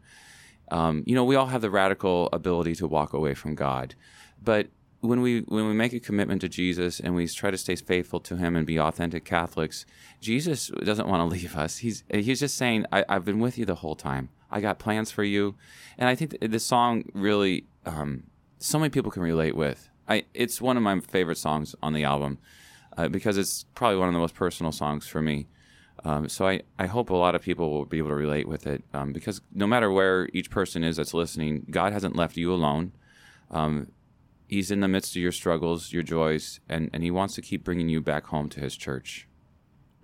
Um, 0.71 1.03
you 1.06 1.15
know 1.15 1.25
we 1.25 1.35
all 1.35 1.47
have 1.47 1.62
the 1.62 1.69
radical 1.69 2.29
ability 2.31 2.75
to 2.75 2.88
walk 2.88 3.12
away 3.13 3.33
from 3.33 3.56
God 3.56 3.94
but 4.41 4.69
when 5.01 5.21
we 5.21 5.41
when 5.41 5.67
we 5.67 5.73
make 5.73 5.91
a 5.91 6.00
commitment 6.00 6.41
to 6.41 6.50
Jesus 6.50 7.00
and 7.01 7.13
we 7.13 7.27
try 7.27 7.51
to 7.51 7.57
stay 7.57 7.75
faithful 7.75 8.21
to 8.21 8.38
him 8.38 8.56
and 8.56 8.65
be 8.65 8.79
authentic 8.79 9.25
Catholics 9.25 9.85
Jesus 10.21 10.71
doesn't 10.83 11.09
want 11.09 11.21
to 11.21 11.35
leave 11.38 11.57
us. 11.57 11.79
He's 11.79 12.06
he's 12.09 12.39
just 12.39 12.56
saying 12.56 12.85
I, 12.91 13.03
have 13.09 13.25
been 13.25 13.39
with 13.39 13.57
you 13.57 13.65
the 13.65 13.75
whole 13.75 13.95
time. 13.95 14.29
I 14.50 14.62
got 14.62 14.79
plans 14.79 15.12
for 15.12 15.25
you. 15.25 15.56
And 15.97 16.07
I 16.07 16.15
think 16.15 16.38
this 16.39 16.65
song 16.65 17.03
really 17.13 17.65
um, 17.85 18.23
so 18.59 18.79
many 18.79 18.89
people 18.89 19.12
can 19.12 19.21
relate 19.21 19.56
with 19.56 19.89
I 20.07 20.25
it's 20.34 20.62
one 20.62 20.78
of 20.78 20.84
my 20.84 21.00
favorite 21.00 21.38
songs 21.38 21.75
on 21.81 21.94
the 21.94 22.04
album 22.04 22.38
uh, 22.98 23.07
because 23.07 23.38
it's 23.38 23.66
probably 23.75 23.98
one 23.98 24.07
of 24.07 24.13
the 24.13 24.19
most 24.19 24.36
personal 24.36 24.72
songs 24.72 25.08
for 25.08 25.22
me. 25.22 25.48
Um, 26.03 26.29
so 26.29 26.48
I, 26.48 26.62
I 26.77 26.86
hope 26.86 27.10
a 27.10 27.15
lot 27.15 27.36
of 27.36 27.41
people 27.41 27.72
will 27.72 27.86
be 27.86 27.98
able 27.98 28.10
to 28.10 28.15
relate 28.15 28.48
with 28.48 28.68
it 28.68 28.84
um, 28.94 29.12
because 29.12 29.41
no 29.53 29.65
matter 29.65 29.91
where 29.91 30.29
each 30.34 30.51
person 30.51 30.84
is 30.84 30.98
that's 30.98 31.13
listening, 31.13 31.65
God 31.70 31.94
hasn't 31.94 32.15
left 32.15 32.38
you 32.38 32.53
alone. 32.53 32.91
Um, 33.50 33.91
he's 34.48 34.72
in 34.72 34.82
the 34.82 34.88
midst 34.88 35.15
of 35.15 35.22
your 35.22 35.32
struggles, 35.32 35.94
your 35.94 36.03
joys, 36.03 36.60
and, 36.70 36.89
and 36.94 37.01
He 37.01 37.12
wants 37.12 37.34
to 37.36 37.41
keep 37.41 37.63
bringing 37.63 37.89
you 37.89 38.01
back 38.01 38.27
home 38.27 38.50
to 38.50 38.60
His 38.60 38.75
church. 38.75 39.27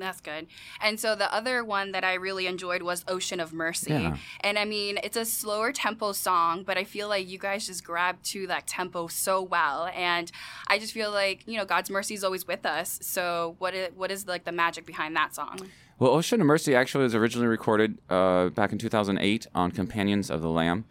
That's 0.01 0.19
good. 0.19 0.47
And 0.81 0.99
so 0.99 1.15
the 1.15 1.33
other 1.33 1.63
one 1.63 1.91
that 1.91 2.03
I 2.03 2.15
really 2.15 2.47
enjoyed 2.47 2.81
was 2.81 3.05
Ocean 3.07 3.39
of 3.39 3.53
Mercy. 3.53 3.91
Yeah. 3.91 4.17
And 4.41 4.57
I 4.57 4.65
mean, 4.65 4.99
it's 5.03 5.17
a 5.17 5.25
slower 5.25 5.71
tempo 5.71 6.11
song, 6.11 6.63
but 6.63 6.77
I 6.77 6.83
feel 6.83 7.07
like 7.07 7.29
you 7.29 7.37
guys 7.37 7.67
just 7.67 7.83
grabbed 7.83 8.25
to 8.31 8.47
that 8.47 8.67
tempo 8.67 9.07
so 9.07 9.41
well. 9.41 9.89
And 9.93 10.31
I 10.67 10.79
just 10.79 10.91
feel 10.93 11.11
like, 11.11 11.43
you 11.45 11.57
know, 11.57 11.65
God's 11.65 11.89
mercy 11.89 12.15
is 12.15 12.23
always 12.23 12.47
with 12.47 12.65
us. 12.65 12.99
So 13.03 13.55
what 13.59 13.73
is, 13.73 13.89
what 13.95 14.11
is 14.11 14.27
like 14.27 14.43
the 14.43 14.51
magic 14.51 14.85
behind 14.85 15.15
that 15.15 15.35
song? 15.35 15.59
Well, 15.99 16.11
Ocean 16.11 16.41
of 16.41 16.47
Mercy 16.47 16.75
actually 16.75 17.03
was 17.03 17.13
originally 17.13 17.47
recorded 17.47 17.99
uh, 18.09 18.49
back 18.49 18.71
in 18.71 18.79
2008 18.79 19.45
on 19.53 19.69
Companions 19.69 20.31
of 20.31 20.41
the 20.41 20.49
Lamb. 20.49 20.85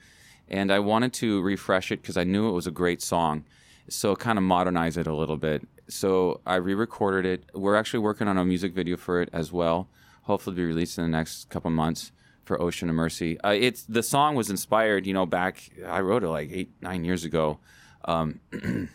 And 0.48 0.72
I 0.72 0.78
wanted 0.78 1.12
to 1.14 1.42
refresh 1.42 1.90
it 1.90 2.00
because 2.00 2.16
I 2.16 2.22
knew 2.22 2.48
it 2.48 2.52
was 2.52 2.68
a 2.68 2.70
great 2.70 3.02
song. 3.02 3.44
So 3.88 4.14
kind 4.14 4.38
of 4.38 4.44
modernize 4.44 4.96
it 4.96 5.08
a 5.08 5.14
little 5.14 5.36
bit 5.36 5.66
so 5.90 6.40
I 6.46 6.56
re-recorded 6.56 7.26
it. 7.26 7.50
We're 7.54 7.76
actually 7.76 8.00
working 8.00 8.28
on 8.28 8.38
a 8.38 8.44
music 8.44 8.72
video 8.72 8.96
for 8.96 9.20
it 9.20 9.28
as 9.32 9.52
well. 9.52 9.88
Hopefully, 10.22 10.56
be 10.56 10.64
released 10.64 10.98
in 10.98 11.04
the 11.04 11.10
next 11.10 11.48
couple 11.50 11.70
months 11.70 12.12
for 12.44 12.60
Ocean 12.60 12.88
of 12.88 12.94
Mercy. 12.94 13.40
Uh, 13.40 13.50
it's 13.50 13.84
the 13.84 14.02
song 14.02 14.34
was 14.34 14.50
inspired, 14.50 15.06
you 15.06 15.14
know, 15.14 15.26
back 15.26 15.70
I 15.86 16.00
wrote 16.00 16.24
it 16.24 16.28
like 16.28 16.50
eight 16.52 16.70
nine 16.80 17.04
years 17.04 17.24
ago, 17.24 17.58
um, 18.04 18.40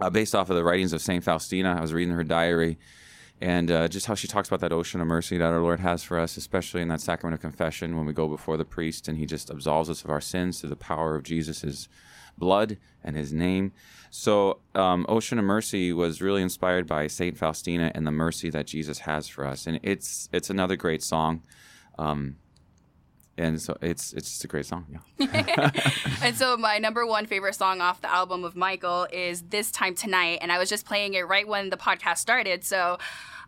uh, 0.00 0.10
based 0.10 0.34
off 0.34 0.50
of 0.50 0.56
the 0.56 0.64
writings 0.64 0.92
of 0.92 1.00
Saint 1.00 1.24
Faustina. 1.24 1.76
I 1.76 1.80
was 1.80 1.92
reading 1.92 2.14
her 2.14 2.24
diary, 2.24 2.78
and 3.40 3.70
uh, 3.70 3.88
just 3.88 4.06
how 4.06 4.14
she 4.14 4.28
talks 4.28 4.48
about 4.48 4.60
that 4.60 4.72
ocean 4.72 5.00
of 5.00 5.06
mercy 5.06 5.38
that 5.38 5.52
our 5.52 5.60
Lord 5.60 5.80
has 5.80 6.02
for 6.02 6.18
us, 6.18 6.36
especially 6.36 6.82
in 6.82 6.88
that 6.88 7.00
sacrament 7.00 7.34
of 7.34 7.40
confession 7.40 7.96
when 7.96 8.06
we 8.06 8.12
go 8.12 8.28
before 8.28 8.56
the 8.56 8.64
priest 8.64 9.08
and 9.08 9.16
He 9.16 9.26
just 9.26 9.50
absolves 9.50 9.88
us 9.88 10.04
of 10.04 10.10
our 10.10 10.20
sins 10.20 10.60
through 10.60 10.70
the 10.70 10.76
power 10.76 11.14
of 11.14 11.22
Jesus' 11.22 11.88
blood 12.40 12.78
and 13.04 13.16
His 13.16 13.32
name. 13.32 13.70
So, 14.10 14.58
um, 14.74 15.06
Ocean 15.08 15.38
of 15.38 15.44
Mercy 15.44 15.92
was 15.92 16.20
really 16.20 16.42
inspired 16.42 16.88
by 16.88 17.06
Saint 17.06 17.38
Faustina 17.38 17.92
and 17.94 18.04
the 18.04 18.10
mercy 18.10 18.50
that 18.50 18.66
Jesus 18.66 19.00
has 19.00 19.28
for 19.28 19.46
us, 19.46 19.68
and 19.68 19.78
it's 19.84 20.28
it's 20.32 20.50
another 20.50 20.74
great 20.74 21.04
song. 21.04 21.42
Um, 21.96 22.36
and 23.40 23.60
so 23.60 23.76
it's 23.80 24.12
it's 24.12 24.28
just 24.28 24.44
a 24.44 24.48
great 24.48 24.66
song. 24.66 24.86
Yeah. 25.18 25.70
and 26.22 26.36
so 26.36 26.56
my 26.56 26.78
number 26.78 27.06
one 27.06 27.26
favorite 27.26 27.54
song 27.54 27.80
off 27.80 28.00
the 28.00 28.12
album 28.12 28.44
of 28.44 28.54
Michael 28.54 29.06
is 29.12 29.42
"This 29.42 29.70
Time 29.70 29.94
Tonight," 29.94 30.38
and 30.42 30.52
I 30.52 30.58
was 30.58 30.68
just 30.68 30.86
playing 30.86 31.14
it 31.14 31.26
right 31.26 31.48
when 31.48 31.70
the 31.70 31.76
podcast 31.76 32.18
started. 32.18 32.64
So 32.64 32.98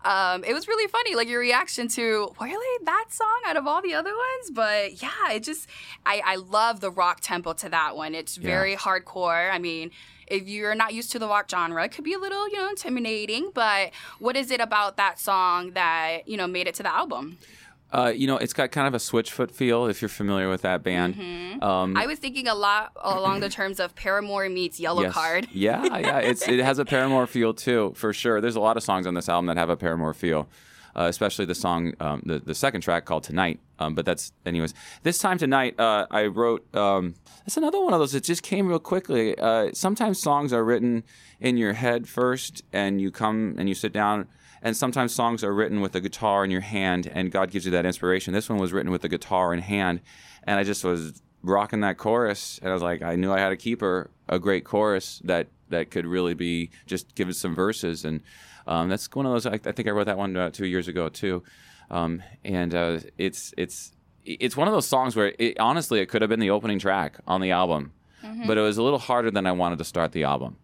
um, 0.05 0.43
it 0.45 0.53
was 0.53 0.67
really 0.67 0.89
funny, 0.89 1.15
like 1.15 1.29
your 1.29 1.41
reaction 1.41 1.89
to 1.89 2.33
why 2.37 2.49
really 2.49 2.85
that 2.85 3.07
song 3.11 3.41
out 3.47 3.57
of 3.57 3.67
all 3.67 3.83
the 3.83 3.95
other 3.95 4.13
ones. 4.13 4.51
But 4.53 5.03
yeah, 5.03 5.33
it 5.33 5.43
just 5.43 5.69
I, 6.05 6.23
I 6.25 6.37
love 6.37 6.81
the 6.81 6.91
rock 6.91 7.21
tempo 7.21 7.53
to 7.55 7.69
that 7.69 7.95
one. 7.95 8.15
It's 8.15 8.37
very 8.37 8.73
yeah. 8.73 8.79
hardcore. 8.79 9.53
I 9.53 9.59
mean, 9.59 9.91
if 10.27 10.49
you're 10.49 10.75
not 10.75 10.95
used 10.95 11.13
to 11.13 11.19
the 11.19 11.29
rock 11.29 11.49
genre, 11.51 11.85
it 11.85 11.93
could 11.93 12.05
be 12.05 12.15
a 12.15 12.19
little 12.19 12.49
you 12.49 12.57
know 12.57 12.69
intimidating. 12.69 13.51
But 13.55 13.93
what 14.19 14.37
is 14.37 14.51
it 14.51 14.61
about 14.61 14.97
that 14.97 15.21
song 15.21 15.73
that 15.73 16.27
you 16.27 16.37
know 16.37 16.47
made 16.47 16.67
it 16.67 16.75
to 16.77 16.83
the 16.83 16.93
album? 16.93 17.39
Uh, 17.93 18.13
you 18.15 18.27
know, 18.27 18.39
it's 18.39 18.55
got 18.55 18.73
kind 18.73 18.89
of 18.89 18.95
a 18.95 18.99
Switchfoot 18.99 19.51
feel 19.51 19.87
if 19.87 20.01
you're 20.01 20.09
familiar 20.09 20.49
with 20.49 20.63
that 20.63 20.83
band. 20.83 21.15
Mm-hmm. 21.15 21.63
Um, 21.63 21.97
I 21.97 22.07
was 22.07 22.19
thinking 22.19 22.49
a 22.49 22.55
lot 22.55 22.93
along 22.97 23.41
the 23.41 23.51
terms 23.51 23.79
of 23.79 23.95
Paramore 23.95 24.49
meets 24.49 24.81
Yellow 24.81 25.03
yes. 25.03 25.13
Card. 25.13 25.49
yeah, 25.53 25.85
yeah, 25.99 26.19
it's 26.19 26.49
it 26.49 26.61
has 26.61 26.79
a 26.79 26.87
Paramore 26.87 27.27
feel 27.27 27.53
too, 27.53 27.93
for 27.95 28.15
sure. 28.15 28.41
There's 28.41 28.57
a 28.57 28.61
lot 28.61 28.79
of 28.79 28.83
songs 28.83 29.07
on 29.07 29.13
this 29.13 29.29
album 29.29 29.47
that 29.47 29.59
have 29.59 29.69
a 29.69 29.77
Paramore 29.77 30.15
feel. 30.15 30.49
Uh, 30.95 31.05
especially 31.05 31.47
the 31.47 31.55
song, 31.55 31.95
um, 32.01 32.23
the 32.27 32.39
the 32.39 32.55
second 32.55 32.83
track 32.83 33.07
called 33.07 33.25
"Tonight." 33.25 33.61
Um, 33.79 33.95
but 33.95 34.05
that's, 34.05 34.31
anyways. 34.45 34.75
This 35.03 35.19
time 35.19 35.39
tonight, 35.39 35.81
uh, 35.81 36.07
I 36.11 36.27
wrote. 36.27 36.63
Um, 36.77 37.15
that's 37.41 37.57
another 37.57 37.81
one 37.81 37.95
of 37.95 37.99
those. 37.99 38.15
It 38.15 38.25
just 38.25 38.43
came 38.43 38.69
real 38.69 38.79
quickly. 38.79 39.37
Uh, 39.39 39.71
sometimes 39.73 40.21
songs 40.21 40.53
are 40.53 40.63
written 40.63 41.03
in 41.41 41.57
your 41.57 41.73
head 41.73 42.09
first, 42.09 42.63
and 42.75 43.01
you 43.01 43.11
come 43.11 43.55
and 43.57 43.71
you 43.71 43.75
sit 43.75 43.93
down 43.95 44.29
and 44.63 44.77
sometimes 44.77 45.13
songs 45.13 45.43
are 45.43 45.53
written 45.53 45.81
with 45.81 45.95
a 45.97 46.01
guitar 46.01 46.45
in 46.45 46.51
your 46.51 46.61
hand, 46.61 47.11
and 47.13 47.33
God 47.33 47.51
gives 47.51 47.65
you 47.65 47.73
that 47.73 47.85
inspiration. 47.85 48.33
This 48.33 48.49
one 48.49 48.59
was 48.59 48.73
written 48.73 48.93
with 48.93 49.05
a 49.05 49.09
guitar 49.09 49.53
in 49.53 49.61
hand, 49.61 50.01
and 50.45 50.59
I 50.59 50.63
just 50.63 50.85
was 50.85 51.21
rocking 51.43 51.81
that 51.81 51.99
chorus, 51.99 52.61
and 52.63 52.71
I 52.71 52.73
was 52.73 52.83
like, 52.83 53.03
I 53.03 53.17
knew 53.17 53.33
I 53.33 53.41
had 53.41 53.53
a 53.53 53.57
keeper, 53.57 54.11
a 54.29 54.39
great 54.39 54.65
chorus 54.65 55.21
that 55.25 55.49
that 55.69 55.91
could 55.91 56.07
really 56.07 56.35
be 56.35 56.71
just 56.87 57.15
give 57.17 57.29
us 57.29 57.39
some 57.39 57.55
verses, 57.55 58.05
and 58.05 58.21
um, 58.67 58.89
that's 58.89 59.09
one 59.13 59.27
of 59.27 59.33
those. 59.33 59.47
I, 59.47 59.55
I, 59.55 59.73
think 59.73 59.89
I 59.89 59.91
wrote 59.91 60.07
that 60.07 60.19
one 60.19 60.37
uh, 60.37 60.51
two 60.51 60.67
years 60.67 60.87
ago 60.87 61.09
too, 61.09 61.43
um, 61.91 62.23
and 62.45 62.75
uh, 62.75 63.01
it's 63.19 63.53
it's 63.57 63.93
it's 64.25 64.57
one 64.57 64.69
of 64.69 64.75
those 64.75 64.87
songs 64.87 65.17
where 65.17 65.35
it, 65.41 65.59
honestly 65.59 65.99
it 65.99 66.07
could 66.07 66.23
have 66.23 66.29
been 66.29 66.39
the 66.39 66.51
opening 66.51 66.79
track 66.79 67.19
on 67.27 67.41
the 67.41 67.51
album, 67.51 67.93
mm-hmm. 68.23 68.47
but 68.47 68.57
it 68.57 68.61
was 68.61 68.79
a 68.79 68.83
little 68.83 69.01
harder 69.01 69.33
than 69.33 69.47
I 69.47 69.53
wanted 69.53 69.79
to 69.79 69.85
start 69.85 70.13
the 70.13 70.23
album. 70.23 70.57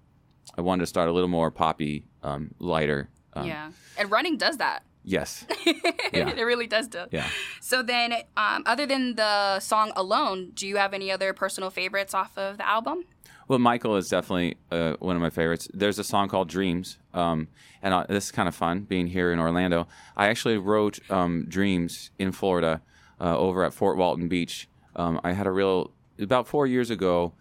I 0.56 0.60
wanted 0.60 0.82
to 0.82 0.86
start 0.86 1.08
a 1.08 1.12
little 1.12 1.28
more 1.28 1.50
poppy, 1.50 2.04
um, 2.22 2.54
lighter, 2.58 3.08
um, 3.34 3.46
yeah, 3.46 3.70
and 3.96 4.10
running 4.10 4.36
does 4.36 4.58
that. 4.58 4.82
Yes. 5.04 5.46
yeah. 5.66 6.28
it 6.28 6.42
really 6.44 6.66
does 6.66 6.88
do. 6.88 7.04
Yeah. 7.10 7.26
So 7.60 7.82
then, 7.82 8.12
um, 8.36 8.62
other 8.66 8.84
than 8.84 9.14
the 9.14 9.58
song 9.60 9.92
alone, 9.96 10.50
do 10.52 10.66
you 10.66 10.76
have 10.76 10.92
any 10.92 11.10
other 11.10 11.32
personal 11.32 11.70
favorites 11.70 12.12
off 12.12 12.36
of 12.36 12.58
the 12.58 12.68
album? 12.68 13.04
Well, 13.46 13.58
Michael 13.58 13.96
is 13.96 14.08
definitely 14.08 14.58
uh, 14.70 14.94
one 14.98 15.16
of 15.16 15.22
my 15.22 15.30
favorites. 15.30 15.66
There's 15.72 15.98
a 15.98 16.04
song 16.04 16.28
called 16.28 16.50
Dreams, 16.50 16.98
um, 17.14 17.48
and 17.82 17.94
uh, 17.94 18.04
this 18.06 18.24
is 18.26 18.30
kind 18.32 18.46
of 18.46 18.54
fun 18.54 18.80
being 18.80 19.06
here 19.06 19.32
in 19.32 19.38
Orlando. 19.38 19.88
I 20.14 20.28
actually 20.28 20.58
wrote 20.58 20.98
um, 21.10 21.46
Dreams 21.48 22.10
in 22.18 22.32
Florida 22.32 22.82
uh, 23.18 23.38
over 23.38 23.64
at 23.64 23.72
Fort 23.72 23.96
Walton 23.96 24.28
Beach. 24.28 24.68
Um, 24.94 25.18
I 25.24 25.32
had 25.32 25.46
a 25.46 25.50
real, 25.50 25.92
about 26.18 26.46
four 26.46 26.66
years 26.66 26.90
ago, 26.90 27.32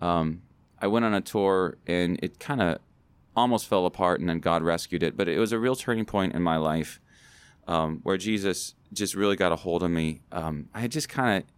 um, 0.00 0.42
I 0.80 0.88
went 0.88 1.04
on 1.04 1.14
a 1.14 1.20
tour 1.20 1.78
and 1.86 2.18
it 2.24 2.40
kind 2.40 2.60
of 2.60 2.78
almost 3.36 3.66
fell 3.66 3.86
apart 3.86 4.20
and 4.20 4.28
then 4.28 4.40
God 4.40 4.62
rescued 4.62 5.02
it. 5.02 5.16
But 5.16 5.28
it 5.28 5.38
was 5.38 5.52
a 5.52 5.58
real 5.58 5.76
turning 5.76 6.04
point 6.04 6.34
in 6.34 6.42
my 6.42 6.56
life 6.56 7.00
um, 7.66 8.00
where 8.02 8.16
Jesus 8.16 8.74
just 8.92 9.14
really 9.14 9.36
got 9.36 9.52
a 9.52 9.56
hold 9.56 9.82
of 9.82 9.90
me. 9.90 10.22
Um, 10.30 10.68
I 10.74 10.86
just 10.88 11.08
kind 11.08 11.42
of 11.42 11.48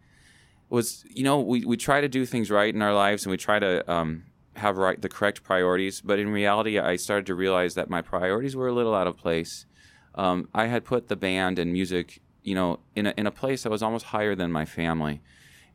was, 0.68 1.04
you 1.08 1.24
know, 1.24 1.40
we, 1.40 1.64
we 1.64 1.76
try 1.76 2.00
to 2.00 2.08
do 2.08 2.26
things 2.26 2.50
right 2.50 2.74
in 2.74 2.82
our 2.82 2.94
lives 2.94 3.24
and 3.24 3.30
we 3.30 3.36
try 3.36 3.58
to 3.58 3.90
um, 3.90 4.24
have 4.56 4.76
right 4.76 5.00
the 5.00 5.08
correct 5.08 5.42
priorities. 5.42 6.00
But 6.00 6.18
in 6.18 6.28
reality, 6.28 6.78
I 6.78 6.96
started 6.96 7.26
to 7.26 7.34
realize 7.34 7.74
that 7.74 7.90
my 7.90 8.02
priorities 8.02 8.54
were 8.56 8.68
a 8.68 8.72
little 8.72 8.94
out 8.94 9.06
of 9.06 9.16
place. 9.16 9.66
Um, 10.14 10.48
I 10.54 10.66
had 10.66 10.84
put 10.84 11.08
the 11.08 11.16
band 11.16 11.58
and 11.58 11.72
music, 11.72 12.20
you 12.42 12.54
know, 12.54 12.80
in 12.94 13.06
a, 13.06 13.14
in 13.16 13.26
a 13.26 13.30
place 13.30 13.62
that 13.64 13.70
was 13.70 13.82
almost 13.82 14.06
higher 14.06 14.34
than 14.34 14.52
my 14.52 14.64
family. 14.64 15.20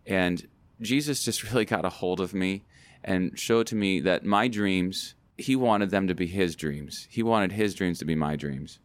And 0.05 0.47
Jesus 0.81 1.23
just 1.23 1.43
really 1.51 1.65
got 1.65 1.85
a 1.85 1.89
hold 1.89 2.19
of 2.19 2.33
me 2.33 2.63
and 3.03 3.37
showed 3.37 3.67
to 3.67 3.75
me 3.75 3.99
that 4.01 4.25
my 4.25 4.47
dreams 4.47 5.15
he 5.39 5.55
wanted 5.55 5.89
them 5.89 6.07
to 6.07 6.15
be 6.15 6.27
his 6.27 6.55
dreams. 6.55 7.07
He 7.09 7.23
wanted 7.23 7.53
his 7.53 7.73
dreams 7.73 7.99
to 7.99 8.05
be 8.05 8.15
my 8.15 8.35
dreams. 8.35 8.79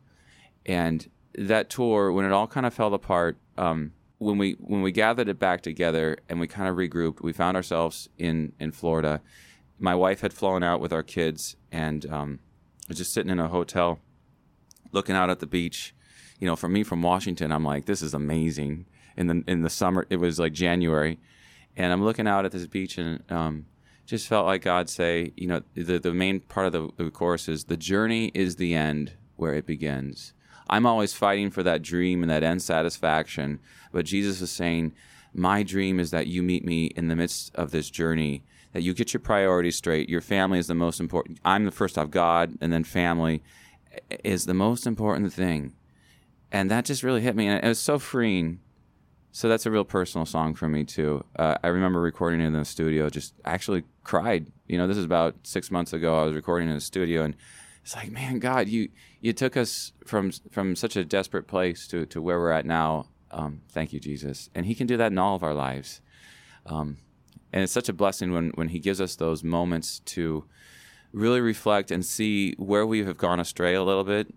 And 0.64 1.08
that 1.37 1.68
tour, 1.68 2.12
when 2.12 2.25
it 2.25 2.32
all 2.32 2.46
kind 2.46 2.64
of 2.64 2.73
fell 2.73 2.94
apart, 2.94 3.37
um, 3.58 3.92
when 4.18 4.38
we 4.38 4.52
when 4.61 4.82
we 4.82 4.92
gathered 4.92 5.28
it 5.28 5.38
back 5.38 5.61
together 5.61 6.16
and 6.28 6.40
we 6.40 6.46
kind 6.46 6.68
of 6.68 6.76
regrouped, 6.76 7.23
we 7.23 7.32
found 7.32 7.56
ourselves 7.56 8.08
in 8.18 8.52
in 8.58 8.73
Florida. 8.73 9.20
My 9.78 9.94
wife 9.94 10.20
had 10.20 10.32
flown 10.32 10.62
out 10.62 10.80
with 10.80 10.92
our 10.92 11.02
kids, 11.02 11.56
and 11.73 12.06
um, 12.11 12.38
was 12.88 12.99
just 12.99 13.12
sitting 13.12 13.30
in 13.32 13.40
a 13.40 13.49
hotel, 13.49 13.99
looking 14.92 15.16
out 15.16 15.30
at 15.30 15.40
the 15.40 15.46
beach. 15.46 15.94
You 16.38 16.46
know, 16.46 16.56
for 16.56 16.68
me 16.68 16.84
from 16.84 17.02
Washington, 17.02 17.52
I'm 17.52 17.64
like, 17.64 17.87
this 17.87 18.02
is 18.02 18.14
amazing. 18.14 18.87
In 19.16 19.26
the 19.26 19.44
in 19.46 19.62
the 19.62 19.70
summer, 19.70 20.06
it 20.11 20.16
was 20.16 20.38
like 20.38 20.52
January, 20.52 21.18
and 21.76 21.92
I'm 21.92 22.04
looking 22.04 22.28
out 22.28 22.44
at 22.44 22.52
this 22.52 22.66
beach, 22.66 22.96
and 22.99 23.23
um, 23.30 23.66
just 24.06 24.28
felt 24.28 24.46
like 24.46 24.62
God 24.62 24.90
say, 24.90 25.32
you 25.37 25.46
know, 25.46 25.62
the, 25.75 25.99
the 25.99 26.12
main 26.12 26.40
part 26.40 26.66
of 26.66 26.73
the, 26.73 27.04
the 27.04 27.11
chorus 27.11 27.49
is 27.49 27.64
the 27.64 27.76
journey 27.76 28.30
is 28.34 28.56
the 28.56 28.75
end 28.75 29.12
where 29.37 29.54
it 29.54 29.66
begins. 29.66 30.32
I'm 30.68 30.87
always 30.87 31.12
fighting 31.12 31.50
for 31.50 31.62
that 31.62 31.82
dream 31.82 32.23
and 32.23 32.30
that 32.30 32.42
end 32.42 32.62
satisfaction. 32.62 33.61
But 33.92 34.06
Jesus 34.06 34.40
is 34.40 34.50
saying, 34.50 34.92
My 35.32 35.62
dream 35.62 36.00
is 36.00 36.11
that 36.11 36.26
you 36.26 36.42
meet 36.42 36.64
me 36.64 36.87
in 36.87 37.08
the 37.08 37.16
midst 37.16 37.54
of 37.54 37.70
this 37.70 37.90
journey, 37.90 38.44
that 38.73 38.82
you 38.82 38.94
get 38.94 39.12
your 39.12 39.20
priorities 39.20 39.76
straight. 39.76 40.08
Your 40.08 40.20
family 40.20 40.58
is 40.58 40.66
the 40.66 40.75
most 40.75 41.00
important. 41.00 41.38
I'm 41.44 41.64
the 41.64 41.70
first 41.70 41.99
off, 41.99 42.11
God, 42.11 42.56
and 42.61 42.73
then 42.73 42.84
family 42.84 43.42
eh, 44.11 44.16
is 44.25 44.46
the 44.46 44.54
most 44.54 44.87
important 44.87 45.32
thing. 45.32 45.75
And 46.50 46.70
that 46.70 46.84
just 46.84 47.02
really 47.02 47.20
hit 47.20 47.37
me. 47.37 47.46
And 47.49 47.62
it 47.62 47.68
was 47.68 47.80
so 47.80 47.99
freeing 47.99 48.61
so 49.35 49.49
that's 49.49 49.67
a 49.67 49.71
real 49.73 49.85
personal 49.85 50.26
song 50.26 50.55
for 50.55 50.69
me 50.69 50.85
too. 50.85 51.25
Uh, 51.35 51.57
I 51.64 51.67
remember 51.67 52.00
recording 52.00 52.41
it 52.41 52.47
in 52.47 52.53
the 52.53 52.64
studio. 52.64 53.11
Just 53.11 53.35
actually 53.45 53.83
cried. 54.05 54.47
You 54.69 54.79
know, 54.79 54.87
this 54.87 54.97
is 54.97 55.05
about 55.05 55.35
six 55.43 55.73
months 55.73 55.93
ago. 55.93 56.21
I 56.21 56.25
was 56.26 56.37
recording 56.37 56.69
in 56.69 56.75
the 56.76 56.81
studio, 56.81 57.25
and 57.25 57.35
it's 57.83 57.97
like, 57.97 58.12
man, 58.12 58.38
God, 58.38 58.69
you 58.69 58.91
you 59.21 59.33
took 59.33 59.57
us 59.57 59.93
from 60.07 60.31
from 60.53 60.76
such 60.76 60.95
a 60.95 61.05
desperate 61.05 61.49
place 61.49 61.88
to 61.88 62.07
to 62.07 62.23
where 62.23 62.38
we're 62.38 62.53
at 62.53 62.64
now. 62.64 63.09
Um, 63.33 63.62
thank 63.71 63.93
you, 63.93 63.99
Jesus. 63.99 64.50
And 64.55 64.67
He 64.67 64.75
can 64.76 64.87
do 64.87 64.97
that 64.99 65.11
in 65.11 65.19
all 65.19 65.35
of 65.35 65.43
our 65.43 65.53
lives. 65.53 66.00
Um, 66.67 66.99
and 67.53 67.64
it's 67.64 67.73
such 67.73 67.88
a 67.88 67.93
blessing 67.93 68.33
when 68.33 68.50
when 68.50 68.69
He 68.69 68.79
gives 68.79 69.00
us 69.00 69.17
those 69.17 69.43
moments 69.43 69.99
to 70.14 70.45
really 71.11 71.41
reflect 71.41 71.91
and 71.91 72.07
see 72.07 72.55
where 72.57 72.87
we 72.87 73.03
have 73.03 73.19
gone 73.19 73.41
astray 73.41 73.75
a 73.75 73.83
little 73.83 74.05
bit, 74.05 74.33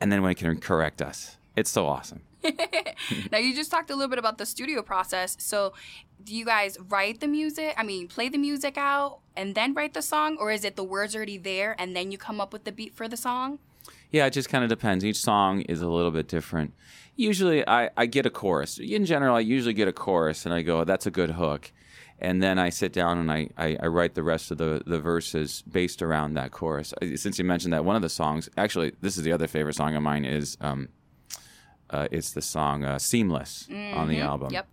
and 0.00 0.10
then 0.10 0.22
when 0.22 0.30
He 0.30 0.34
can 0.34 0.58
correct 0.60 1.02
us. 1.02 1.36
It's 1.56 1.70
so 1.70 1.86
awesome. 1.86 2.22
now 3.32 3.38
you 3.38 3.54
just 3.54 3.70
talked 3.70 3.90
a 3.90 3.94
little 3.94 4.08
bit 4.08 4.18
about 4.18 4.38
the 4.38 4.46
studio 4.46 4.82
process. 4.82 5.36
So 5.38 5.72
do 6.24 6.34
you 6.34 6.44
guys 6.44 6.78
write 6.88 7.20
the 7.20 7.28
music? 7.28 7.74
I 7.76 7.82
mean, 7.82 8.08
play 8.08 8.28
the 8.28 8.38
music 8.38 8.76
out 8.76 9.20
and 9.36 9.54
then 9.54 9.74
write 9.74 9.94
the 9.94 10.02
song, 10.02 10.36
or 10.38 10.50
is 10.50 10.64
it 10.64 10.76
the 10.76 10.84
words 10.84 11.14
already 11.14 11.38
there 11.38 11.76
and 11.78 11.94
then 11.94 12.10
you 12.10 12.18
come 12.18 12.40
up 12.40 12.52
with 12.52 12.64
the 12.64 12.72
beat 12.72 12.94
for 12.94 13.08
the 13.08 13.16
song? 13.16 13.58
Yeah, 14.10 14.26
it 14.26 14.32
just 14.32 14.48
kind 14.48 14.62
of 14.62 14.70
depends. 14.70 15.04
Each 15.04 15.18
song 15.18 15.62
is 15.62 15.80
a 15.80 15.88
little 15.88 16.10
bit 16.10 16.28
different. 16.28 16.74
Usually, 17.16 17.66
I, 17.66 17.90
I 17.96 18.06
get 18.06 18.26
a 18.26 18.30
chorus. 18.30 18.78
In 18.78 19.04
general, 19.04 19.36
I 19.36 19.40
usually 19.40 19.74
get 19.74 19.88
a 19.88 19.92
chorus 19.92 20.44
and 20.44 20.54
I 20.54 20.62
go, 20.62 20.84
that's 20.84 21.06
a 21.06 21.10
good 21.10 21.32
hook. 21.32 21.72
And 22.18 22.42
then 22.42 22.58
I 22.58 22.68
sit 22.68 22.92
down 22.92 23.18
and 23.18 23.32
I, 23.32 23.48
I, 23.58 23.76
I 23.82 23.86
write 23.86 24.14
the 24.14 24.22
rest 24.22 24.50
of 24.50 24.58
the, 24.58 24.82
the 24.86 25.00
verses 25.00 25.62
based 25.70 26.02
around 26.02 26.34
that 26.34 26.52
chorus. 26.52 26.94
Since 27.16 27.38
you 27.38 27.44
mentioned 27.44 27.72
that, 27.72 27.84
one 27.84 27.96
of 27.96 28.02
the 28.02 28.08
songs, 28.08 28.48
actually, 28.56 28.92
this 29.00 29.16
is 29.16 29.24
the 29.24 29.32
other 29.32 29.48
favorite 29.48 29.74
song 29.74 29.96
of 29.96 30.02
mine, 30.02 30.24
is 30.24 30.56
um, 30.60 30.88
uh, 31.92 32.08
it's 32.10 32.32
the 32.32 32.42
song 32.42 32.84
uh, 32.84 32.98
"Seamless" 32.98 33.68
mm-hmm. 33.70 33.98
on 33.98 34.08
the 34.08 34.16
mm-hmm. 34.16 34.26
album. 34.26 34.52
Yep. 34.52 34.66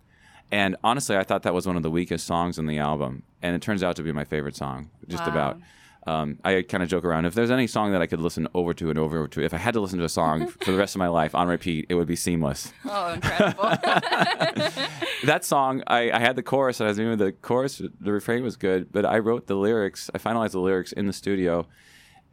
And 0.51 0.75
honestly, 0.83 1.15
I 1.15 1.23
thought 1.23 1.43
that 1.43 1.53
was 1.53 1.67
one 1.67 1.75
of 1.75 1.83
the 1.83 1.91
weakest 1.91 2.25
songs 2.25 2.57
on 2.57 2.65
the 2.65 2.79
album, 2.79 3.23
and 3.41 3.55
it 3.55 3.61
turns 3.61 3.83
out 3.83 3.95
to 3.97 4.03
be 4.03 4.11
my 4.11 4.23
favorite 4.23 4.55
song. 4.55 4.89
Just 5.07 5.23
wow. 5.25 5.29
about. 5.29 5.59
Um, 6.07 6.39
I 6.43 6.63
kind 6.63 6.81
of 6.81 6.89
joke 6.89 7.03
around. 7.03 7.25
If 7.25 7.35
there's 7.35 7.51
any 7.51 7.67
song 7.67 7.91
that 7.91 8.01
I 8.01 8.07
could 8.07 8.21
listen 8.21 8.47
over 8.55 8.73
to 8.73 8.89
and 8.89 8.97
over 8.97 9.27
to, 9.27 9.43
if 9.43 9.53
I 9.53 9.57
had 9.57 9.73
to 9.75 9.79
listen 9.79 9.99
to 9.99 10.05
a 10.05 10.09
song 10.09 10.47
for 10.61 10.71
the 10.71 10.77
rest 10.77 10.95
of 10.95 10.99
my 10.99 11.07
life 11.09 11.35
on 11.35 11.47
repeat, 11.47 11.85
it 11.89 11.95
would 11.95 12.07
be 12.07 12.15
"Seamless." 12.15 12.73
Oh, 12.85 13.13
incredible! 13.13 13.63
that 15.25 15.41
song, 15.43 15.83
I, 15.85 16.09
I, 16.09 16.19
had 16.19 16.35
the 16.35 16.41
chorus, 16.41 16.79
and 16.79 16.87
I 16.87 16.89
was 16.89 16.97
doing 16.97 17.17
the 17.17 17.31
chorus. 17.31 17.81
The 17.99 18.11
refrain 18.11 18.43
was 18.43 18.55
good, 18.55 18.91
but 18.91 19.05
I 19.05 19.19
wrote 19.19 19.47
the 19.47 19.55
lyrics. 19.55 20.09
I 20.15 20.17
finalized 20.17 20.51
the 20.51 20.61
lyrics 20.61 20.93
in 20.93 21.05
the 21.05 21.13
studio, 21.13 21.67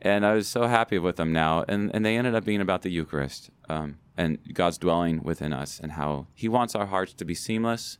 and 0.00 0.26
I 0.26 0.34
was 0.34 0.48
so 0.48 0.66
happy 0.66 0.98
with 0.98 1.16
them 1.16 1.32
now. 1.32 1.64
And 1.68 1.90
and 1.94 2.04
they 2.04 2.16
ended 2.16 2.34
up 2.34 2.44
being 2.44 2.60
about 2.60 2.82
the 2.82 2.90
Eucharist. 2.90 3.50
Um, 3.68 3.98
and 4.16 4.38
God's 4.54 4.78
dwelling 4.78 5.22
within 5.22 5.52
us 5.52 5.78
and 5.78 5.92
how 5.92 6.26
He 6.34 6.48
wants 6.48 6.74
our 6.74 6.86
hearts 6.86 7.12
to 7.14 7.24
be 7.24 7.34
seamless, 7.34 7.98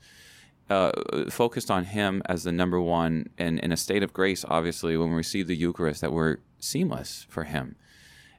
uh, 0.70 0.92
focused 1.30 1.70
on 1.70 1.84
Him 1.84 2.22
as 2.26 2.44
the 2.44 2.52
number 2.52 2.80
one, 2.80 3.30
and 3.38 3.58
in 3.60 3.72
a 3.72 3.76
state 3.76 4.02
of 4.02 4.12
grace, 4.12 4.44
obviously, 4.48 4.96
when 4.96 5.10
we 5.10 5.16
receive 5.16 5.46
the 5.46 5.56
Eucharist, 5.56 6.00
that 6.00 6.12
we're 6.12 6.38
seamless 6.58 7.26
for 7.28 7.44
Him. 7.44 7.76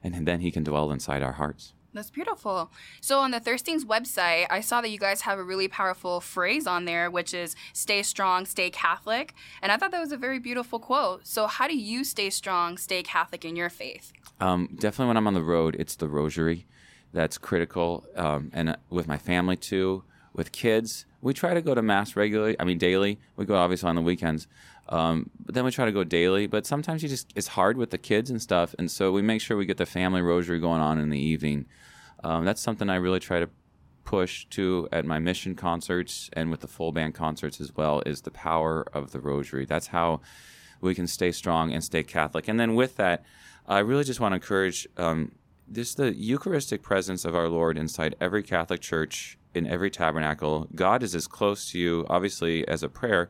And 0.02 0.26
then 0.26 0.40
He 0.40 0.50
can 0.50 0.64
dwell 0.64 0.90
inside 0.90 1.22
our 1.22 1.32
hearts. 1.32 1.72
That's 1.94 2.10
beautiful. 2.10 2.70
So 3.00 3.20
on 3.20 3.30
the 3.30 3.40
Thirstings 3.40 3.84
website, 3.84 4.46
I 4.50 4.60
saw 4.60 4.80
that 4.82 4.90
you 4.90 4.98
guys 4.98 5.22
have 5.22 5.38
a 5.38 5.42
really 5.42 5.68
powerful 5.68 6.20
phrase 6.20 6.66
on 6.66 6.84
there, 6.84 7.10
which 7.10 7.32
is 7.32 7.56
"Stay 7.72 8.02
strong, 8.02 8.44
stay 8.44 8.68
Catholic," 8.70 9.34
and 9.62 9.72
I 9.72 9.78
thought 9.78 9.90
that 9.92 10.00
was 10.00 10.12
a 10.12 10.18
very 10.18 10.38
beautiful 10.38 10.78
quote. 10.78 11.26
So 11.26 11.46
how 11.46 11.66
do 11.66 11.76
you 11.76 12.04
stay 12.04 12.28
strong, 12.30 12.76
stay 12.76 13.02
Catholic 13.02 13.44
in 13.44 13.56
your 13.56 13.70
faith? 13.70 14.12
Um, 14.38 14.68
definitely, 14.78 15.08
when 15.08 15.16
I'm 15.16 15.26
on 15.26 15.34
the 15.34 15.42
road, 15.42 15.76
it's 15.78 15.96
the 15.96 16.08
Rosary 16.08 16.66
that's 17.12 17.38
critical, 17.38 18.04
um, 18.16 18.50
and 18.52 18.70
uh, 18.70 18.76
with 18.90 19.08
my 19.08 19.16
family 19.16 19.56
too, 19.56 20.04
with 20.34 20.52
kids. 20.52 21.06
We 21.20 21.32
try 21.34 21.54
to 21.54 21.62
go 21.62 21.74
to 21.74 21.82
mass 21.82 22.14
regularly. 22.14 22.54
I 22.60 22.64
mean, 22.64 22.78
daily. 22.78 23.18
We 23.34 23.44
go 23.44 23.56
obviously 23.56 23.88
on 23.88 23.96
the 23.96 24.02
weekends, 24.02 24.46
um, 24.88 25.30
but 25.44 25.54
then 25.54 25.64
we 25.64 25.70
try 25.70 25.84
to 25.84 25.92
go 25.92 26.04
daily. 26.04 26.46
But 26.46 26.66
sometimes 26.66 27.02
you 27.02 27.08
just 27.08 27.32
it's 27.34 27.48
hard 27.48 27.76
with 27.76 27.90
the 27.90 27.98
kids 27.98 28.30
and 28.30 28.40
stuff, 28.40 28.74
and 28.78 28.90
so 28.90 29.12
we 29.12 29.22
make 29.22 29.40
sure 29.40 29.56
we 29.56 29.66
get 29.66 29.76
the 29.76 29.86
family 29.86 30.22
rosary 30.22 30.60
going 30.60 30.80
on 30.80 30.98
in 30.98 31.10
the 31.10 31.18
evening. 31.18 31.66
Um, 32.24 32.44
that's 32.44 32.60
something 32.60 32.90
I 32.90 32.96
really 32.96 33.20
try 33.20 33.40
to 33.40 33.48
push 34.04 34.46
to 34.46 34.88
at 34.90 35.04
my 35.04 35.18
mission 35.18 35.54
concerts 35.54 36.30
and 36.32 36.50
with 36.50 36.60
the 36.60 36.66
full 36.66 36.92
band 36.92 37.14
concerts 37.14 37.60
as 37.60 37.76
well. 37.76 38.02
Is 38.06 38.22
the 38.22 38.30
power 38.30 38.86
of 38.92 39.12
the 39.12 39.20
rosary. 39.20 39.66
That's 39.66 39.88
how 39.88 40.20
we 40.80 40.94
can 40.94 41.06
stay 41.06 41.32
strong 41.32 41.72
and 41.72 41.82
stay 41.82 42.02
Catholic. 42.02 42.48
And 42.48 42.58
then 42.58 42.74
with 42.74 42.96
that, 42.96 43.24
I 43.66 43.80
really 43.80 44.04
just 44.04 44.20
want 44.20 44.32
to 44.32 44.36
encourage 44.36 44.88
um, 44.96 45.32
this 45.66 45.94
the 45.94 46.14
Eucharistic 46.14 46.82
presence 46.82 47.24
of 47.24 47.34
our 47.34 47.48
Lord 47.48 47.76
inside 47.76 48.16
every 48.20 48.42
Catholic 48.42 48.80
church 48.80 49.38
in 49.54 49.66
every 49.66 49.90
tabernacle. 49.90 50.68
God 50.74 51.02
is 51.02 51.14
as 51.14 51.26
close 51.26 51.70
to 51.72 51.78
you, 51.78 52.06
obviously, 52.08 52.66
as 52.66 52.82
a 52.82 52.88
prayer, 52.88 53.28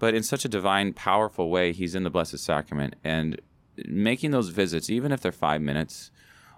but 0.00 0.14
in 0.14 0.24
such 0.24 0.44
a 0.44 0.48
divine, 0.48 0.94
powerful 0.94 1.50
way, 1.50 1.72
He's 1.72 1.94
in 1.94 2.02
the 2.02 2.10
Blessed 2.10 2.38
Sacrament. 2.38 2.96
And 3.04 3.40
making 3.86 4.32
those 4.32 4.48
visits, 4.48 4.90
even 4.90 5.12
if 5.12 5.20
they're 5.20 5.30
five 5.30 5.60
minutes, 5.60 6.10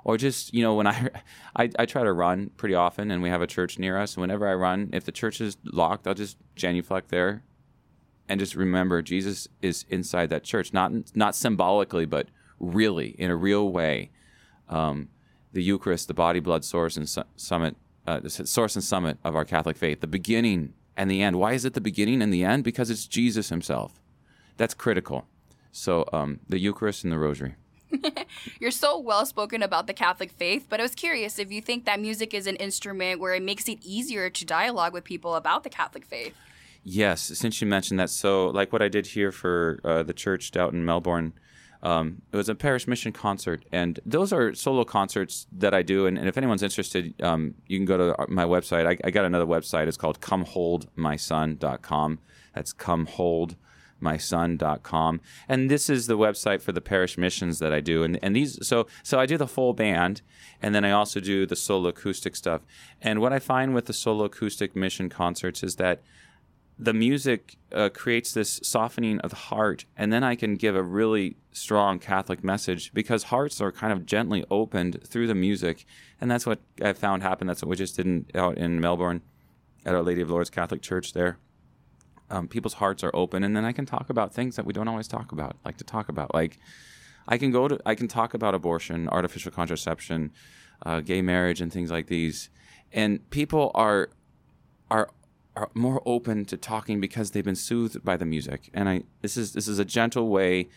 or 0.04 0.16
just 0.16 0.54
you 0.54 0.62
know 0.62 0.74
when 0.74 0.86
I, 0.86 1.08
I, 1.56 1.70
I 1.78 1.86
try 1.86 2.04
to 2.04 2.12
run 2.12 2.50
pretty 2.56 2.74
often 2.74 3.10
and 3.10 3.22
we 3.22 3.28
have 3.28 3.42
a 3.42 3.46
church 3.46 3.78
near 3.78 3.98
us. 3.98 4.16
Whenever 4.16 4.48
i 4.48 4.54
run 4.54 4.90
if 4.92 5.04
the 5.04 5.12
church 5.12 5.40
is 5.40 5.56
locked 5.64 6.06
i'll 6.06 6.14
just 6.14 6.36
genuflect 6.56 7.08
there 7.10 7.44
and 8.28 8.40
just 8.40 8.56
remember 8.56 9.00
jesus 9.00 9.46
is 9.60 9.84
inside 9.88 10.30
that 10.30 10.44
church. 10.44 10.72
Not 10.72 10.92
not 11.14 11.36
symbolically 11.36 12.06
but 12.06 12.28
really 12.58 13.10
in 13.10 13.30
a 13.30 13.36
real 13.36 13.70
way. 13.70 14.10
Um, 14.68 15.08
the 15.52 15.62
eucharist 15.62 16.08
the 16.08 16.14
body 16.14 16.40
blood 16.40 16.64
source 16.64 16.96
and 16.96 17.08
su- 17.08 17.24
summit 17.36 17.76
uh, 18.06 18.18
the 18.18 18.30
source 18.30 18.74
and 18.74 18.82
summit 18.82 19.18
of 19.22 19.36
our 19.36 19.44
Catholic 19.44 19.76
faith, 19.76 20.00
the 20.00 20.08
beginning 20.08 20.74
and 20.96 21.10
the 21.10 21.22
end. 21.22 21.38
Why 21.38 21.52
is 21.52 21.64
it 21.64 21.74
the 21.74 21.80
beginning 21.80 22.22
and 22.22 22.32
the 22.32 22.44
end? 22.44 22.64
Because 22.64 22.90
it's 22.90 23.06
Jesus 23.06 23.48
Himself. 23.48 24.00
That's 24.56 24.74
critical. 24.74 25.26
So 25.70 26.08
um, 26.12 26.40
the 26.48 26.58
Eucharist 26.58 27.04
and 27.04 27.12
the 27.12 27.18
Rosary. 27.18 27.54
You're 28.60 28.70
so 28.70 28.98
well 28.98 29.26
spoken 29.26 29.62
about 29.62 29.86
the 29.86 29.92
Catholic 29.92 30.30
faith, 30.30 30.66
but 30.68 30.80
I 30.80 30.82
was 30.82 30.94
curious 30.94 31.38
if 31.38 31.50
you 31.50 31.60
think 31.60 31.84
that 31.84 32.00
music 32.00 32.34
is 32.34 32.46
an 32.46 32.56
instrument 32.56 33.20
where 33.20 33.34
it 33.34 33.42
makes 33.42 33.68
it 33.68 33.78
easier 33.82 34.30
to 34.30 34.44
dialogue 34.44 34.92
with 34.92 35.04
people 35.04 35.34
about 35.34 35.64
the 35.64 35.70
Catholic 35.70 36.04
faith. 36.04 36.34
Yes, 36.84 37.20
since 37.20 37.60
you 37.60 37.66
mentioned 37.66 38.00
that, 38.00 38.10
so 38.10 38.48
like 38.48 38.72
what 38.72 38.82
I 38.82 38.88
did 38.88 39.08
here 39.08 39.30
for 39.30 39.78
uh, 39.84 40.02
the 40.02 40.12
church 40.12 40.56
out 40.56 40.72
in 40.72 40.84
Melbourne, 40.84 41.32
um, 41.82 42.22
it 42.30 42.36
was 42.36 42.48
a 42.48 42.54
parish 42.54 42.86
mission 42.86 43.10
concert, 43.10 43.64
and 43.72 43.98
those 44.06 44.32
are 44.32 44.54
solo 44.54 44.84
concerts 44.84 45.48
that 45.50 45.74
I 45.74 45.82
do. 45.82 46.06
And, 46.06 46.16
and 46.16 46.28
if 46.28 46.38
anyone's 46.38 46.62
interested, 46.62 47.20
um, 47.22 47.54
you 47.66 47.76
can 47.76 47.86
go 47.86 47.96
to 47.96 48.14
my 48.28 48.44
website. 48.44 48.86
I, 48.86 48.96
I, 49.04 49.10
got 49.10 49.24
another 49.24 49.46
website. 49.46 49.88
It's 49.88 49.96
called 49.96 50.20
ComeHoldMySon.com. 50.20 52.20
That's 52.54 52.72
ComeHoldMySon.com. 52.72 55.20
And 55.48 55.68
this 55.68 55.90
is 55.90 56.06
the 56.06 56.16
website 56.16 56.62
for 56.62 56.70
the 56.70 56.80
parish 56.80 57.18
missions 57.18 57.58
that 57.58 57.72
I 57.72 57.80
do. 57.80 58.04
And 58.04 58.16
and 58.22 58.36
these 58.36 58.64
so 58.64 58.86
so 59.02 59.18
I 59.18 59.26
do 59.26 59.36
the 59.36 59.48
full 59.48 59.72
band, 59.72 60.22
and 60.60 60.76
then 60.76 60.84
I 60.84 60.92
also 60.92 61.18
do 61.18 61.46
the 61.46 61.56
solo 61.56 61.88
acoustic 61.88 62.36
stuff. 62.36 62.60
And 63.00 63.20
what 63.20 63.32
I 63.32 63.40
find 63.40 63.74
with 63.74 63.86
the 63.86 63.92
solo 63.92 64.26
acoustic 64.26 64.76
mission 64.76 65.08
concerts 65.08 65.64
is 65.64 65.74
that 65.76 66.02
the 66.84 66.92
music 66.92 67.56
uh, 67.72 67.88
creates 67.90 68.32
this 68.32 68.58
softening 68.62 69.20
of 69.20 69.30
the 69.30 69.36
heart, 69.36 69.84
and 69.96 70.12
then 70.12 70.24
I 70.24 70.34
can 70.34 70.56
give 70.56 70.74
a 70.74 70.82
really 70.82 71.36
strong 71.52 72.00
Catholic 72.00 72.42
message 72.42 72.92
because 72.92 73.24
hearts 73.24 73.60
are 73.60 73.70
kind 73.70 73.92
of 73.92 74.04
gently 74.04 74.44
opened 74.50 75.00
through 75.06 75.28
the 75.28 75.34
music, 75.34 75.86
and 76.20 76.30
that's 76.30 76.44
what 76.44 76.60
I 76.82 76.92
found 76.92 77.22
happened. 77.22 77.48
That's 77.48 77.62
what 77.62 77.68
we 77.68 77.76
just 77.76 77.96
did 77.96 78.32
out 78.34 78.58
in 78.58 78.80
Melbourne 78.80 79.22
at 79.86 79.94
Our 79.94 80.02
Lady 80.02 80.22
of 80.22 80.30
Lourdes 80.30 80.50
Catholic 80.50 80.82
Church 80.82 81.12
there. 81.12 81.38
Um, 82.30 82.48
people's 82.48 82.74
hearts 82.74 83.04
are 83.04 83.14
open, 83.14 83.44
and 83.44 83.56
then 83.56 83.64
I 83.64 83.72
can 83.72 83.86
talk 83.86 84.10
about 84.10 84.34
things 84.34 84.56
that 84.56 84.64
we 84.64 84.72
don't 84.72 84.88
always 84.88 85.06
talk 85.06 85.30
about, 85.30 85.56
like 85.64 85.76
to 85.76 85.84
talk 85.84 86.08
about. 86.08 86.34
Like 86.34 86.58
I 87.28 87.38
can 87.38 87.52
go 87.52 87.68
to, 87.68 87.78
I 87.86 87.94
can 87.94 88.08
talk 88.08 88.34
about 88.34 88.54
abortion, 88.54 89.08
artificial 89.08 89.52
contraception, 89.52 90.32
uh, 90.84 91.00
gay 91.00 91.22
marriage, 91.22 91.60
and 91.60 91.72
things 91.72 91.92
like 91.92 92.08
these, 92.08 92.50
and 92.92 93.30
people 93.30 93.70
are 93.74 94.10
are 94.90 95.10
are 95.56 95.70
more 95.74 96.02
open 96.06 96.44
to 96.46 96.56
talking 96.56 97.00
because 97.00 97.30
they've 97.30 97.44
been 97.44 97.56
soothed 97.56 98.04
by 98.04 98.16
the 98.16 98.24
music. 98.24 98.70
And 98.72 98.88
I 98.88 99.02
this 99.20 99.36
is 99.36 99.52
this 99.52 99.68
is 99.68 99.78
a 99.78 99.84
gentle 99.84 100.28
way 100.28 100.68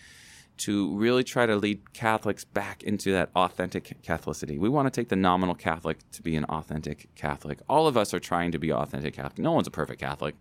to 0.57 0.95
really 0.95 1.23
try 1.23 1.45
to 1.45 1.55
lead 1.55 1.93
Catholics 1.93 2.45
back 2.45 2.81
into 2.83 3.11
that 3.11 3.29
authentic 3.35 4.01
Catholicity. 4.01 4.57
We 4.57 4.69
want 4.69 4.85
to 4.85 5.01
take 5.01 5.09
the 5.09 5.15
nominal 5.15 5.55
Catholic 5.55 5.99
to 6.11 6.21
be 6.21 6.35
an 6.35 6.45
authentic 6.45 7.13
Catholic. 7.15 7.59
All 7.67 7.87
of 7.87 7.97
us 7.97 8.13
are 8.13 8.19
trying 8.19 8.51
to 8.51 8.59
be 8.59 8.71
authentic 8.71 9.15
Catholic. 9.15 9.39
No 9.39 9.51
one's 9.51 9.67
a 9.67 9.71
perfect 9.71 9.99
Catholic. 9.99 10.35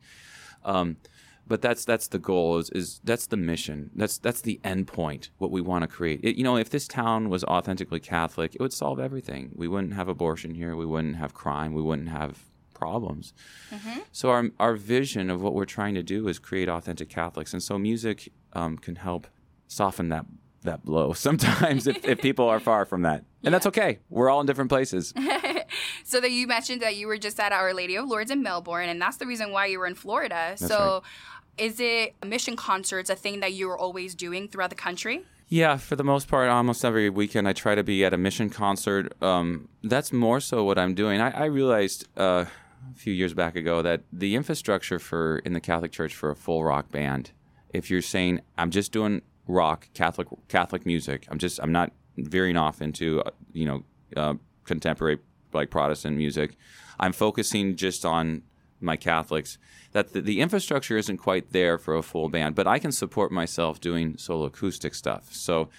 Um, 0.64 0.98
but 1.46 1.60
that's 1.60 1.84
that's 1.84 2.08
the 2.08 2.18
goal 2.18 2.58
is, 2.58 2.70
is 2.70 3.00
that's 3.04 3.26
the 3.26 3.36
mission 3.36 3.90
that's 3.94 4.18
that's 4.18 4.40
the 4.40 4.60
end 4.64 4.86
point 4.86 5.30
what 5.38 5.50
we 5.50 5.60
want 5.60 5.82
to 5.82 5.88
create 5.88 6.20
it, 6.22 6.36
you 6.36 6.44
know 6.44 6.56
if 6.56 6.70
this 6.70 6.88
town 6.88 7.28
was 7.28 7.44
authentically 7.44 8.00
catholic 8.00 8.54
it 8.54 8.60
would 8.60 8.72
solve 8.72 8.98
everything 8.98 9.50
we 9.54 9.68
wouldn't 9.68 9.92
have 9.92 10.08
abortion 10.08 10.54
here 10.54 10.74
we 10.74 10.86
wouldn't 10.86 11.16
have 11.16 11.34
crime 11.34 11.74
we 11.74 11.82
wouldn't 11.82 12.08
have 12.08 12.38
problems. 12.74 13.32
Mm-hmm. 13.70 14.00
So 14.12 14.30
our 14.30 14.50
our 14.58 14.74
vision 14.74 15.30
of 15.30 15.40
what 15.40 15.54
we're 15.54 15.64
trying 15.64 15.94
to 15.94 16.02
do 16.02 16.28
is 16.28 16.38
create 16.38 16.68
authentic 16.68 17.08
Catholics, 17.08 17.52
and 17.52 17.62
so 17.62 17.78
music 17.78 18.32
um, 18.52 18.76
can 18.76 18.96
help 18.96 19.26
soften 19.66 20.08
that 20.10 20.26
that 20.62 20.84
blow 20.84 21.12
sometimes 21.28 21.86
if, 21.86 22.04
if 22.04 22.20
people 22.20 22.48
are 22.48 22.60
far 22.60 22.84
from 22.84 23.02
that, 23.02 23.18
and 23.18 23.26
yeah. 23.42 23.50
that's 23.50 23.66
okay. 23.66 24.00
We're 24.10 24.30
all 24.30 24.40
in 24.40 24.46
different 24.46 24.70
places. 24.70 25.14
so 26.04 26.20
that 26.20 26.30
you 26.30 26.46
mentioned 26.46 26.82
that 26.82 26.96
you 26.96 27.06
were 27.06 27.18
just 27.18 27.38
at 27.40 27.52
Our 27.52 27.72
Lady 27.72 27.96
of 27.96 28.06
Lourdes 28.08 28.30
in 28.30 28.42
Melbourne, 28.42 28.88
and 28.88 29.00
that's 29.00 29.16
the 29.16 29.26
reason 29.26 29.52
why 29.52 29.66
you 29.66 29.78
were 29.78 29.86
in 29.86 29.94
Florida. 29.94 30.34
That's 30.34 30.66
so. 30.66 31.02
Right. 31.02 31.10
Is 31.56 31.78
it 31.78 32.16
mission 32.26 32.56
concerts 32.56 33.08
a 33.10 33.14
thing 33.14 33.38
that 33.38 33.52
you 33.52 33.68
were 33.68 33.78
always 33.78 34.16
doing 34.16 34.48
throughout 34.48 34.70
the 34.70 34.76
country? 34.76 35.24
Yeah, 35.48 35.76
for 35.76 35.94
the 35.94 36.04
most 36.04 36.28
part, 36.28 36.48
almost 36.48 36.84
every 36.84 37.10
weekend 37.10 37.46
I 37.46 37.52
try 37.52 37.74
to 37.74 37.84
be 37.84 38.04
at 38.04 38.12
a 38.12 38.18
mission 38.18 38.50
concert. 38.50 39.12
Um, 39.22 39.68
that's 39.82 40.12
more 40.12 40.40
so 40.40 40.64
what 40.64 40.78
I'm 40.78 40.94
doing. 40.94 41.20
I, 41.20 41.30
I 41.30 41.44
realized 41.44 42.08
uh, 42.16 42.46
a 42.92 42.98
few 42.98 43.12
years 43.12 43.34
back 43.34 43.56
ago 43.56 43.82
that 43.82 44.02
the 44.12 44.34
infrastructure 44.34 44.98
for 44.98 45.38
in 45.38 45.52
the 45.52 45.60
Catholic 45.60 45.92
Church 45.92 46.14
for 46.14 46.30
a 46.30 46.36
full 46.36 46.64
rock 46.64 46.90
band, 46.90 47.32
if 47.70 47.90
you're 47.90 48.02
saying 48.02 48.40
I'm 48.58 48.70
just 48.70 48.92
doing 48.92 49.22
rock 49.46 49.88
Catholic 49.94 50.28
Catholic 50.48 50.86
music, 50.86 51.26
I'm 51.30 51.38
just 51.38 51.60
I'm 51.62 51.72
not 51.72 51.92
veering 52.16 52.56
off 52.56 52.80
into 52.80 53.20
uh, 53.22 53.30
you 53.52 53.66
know 53.66 53.84
uh, 54.16 54.34
contemporary 54.64 55.18
like 55.52 55.70
Protestant 55.70 56.16
music, 56.16 56.56
I'm 56.98 57.12
focusing 57.12 57.76
just 57.76 58.04
on 58.04 58.42
my 58.80 58.96
Catholics. 58.96 59.58
That 59.92 60.12
the, 60.12 60.20
the, 60.20 60.40
infrastructure 60.40 60.96
isn't 60.96 61.18
quite 61.18 61.52
there 61.52 61.78
for 61.78 61.94
a 61.94 62.02
full 62.02 62.28
band, 62.28 62.56
but 62.56 62.66
I 62.66 62.78
can 62.80 62.90
support 62.92 63.30
myself 63.30 63.80
doing 63.80 64.18
solo 64.18 64.46
acoustic 64.46 64.94
stuff. 64.94 65.32
So 65.32 65.70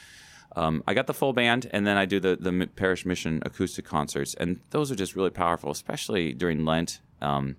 um, 0.56 0.84
I 0.88 0.94
got 0.94 1.08
the 1.08 1.14
full 1.14 1.34
band, 1.34 1.70
and 1.72 1.86
then 1.86 1.98
I 1.98 2.06
do 2.06 2.20
the 2.20 2.38
the 2.38 2.70
parish 2.76 3.06
mission 3.06 3.42
acoustic 3.46 3.86
concerts, 3.86 4.34
and 4.36 4.62
those 4.70 4.92
are 4.92 4.96
just 4.96 5.16
really 5.16 5.30
powerful, 5.30 5.72
especially 5.72 6.34
during 6.34 6.66
Lent. 6.66 7.02
Um, 7.22 7.58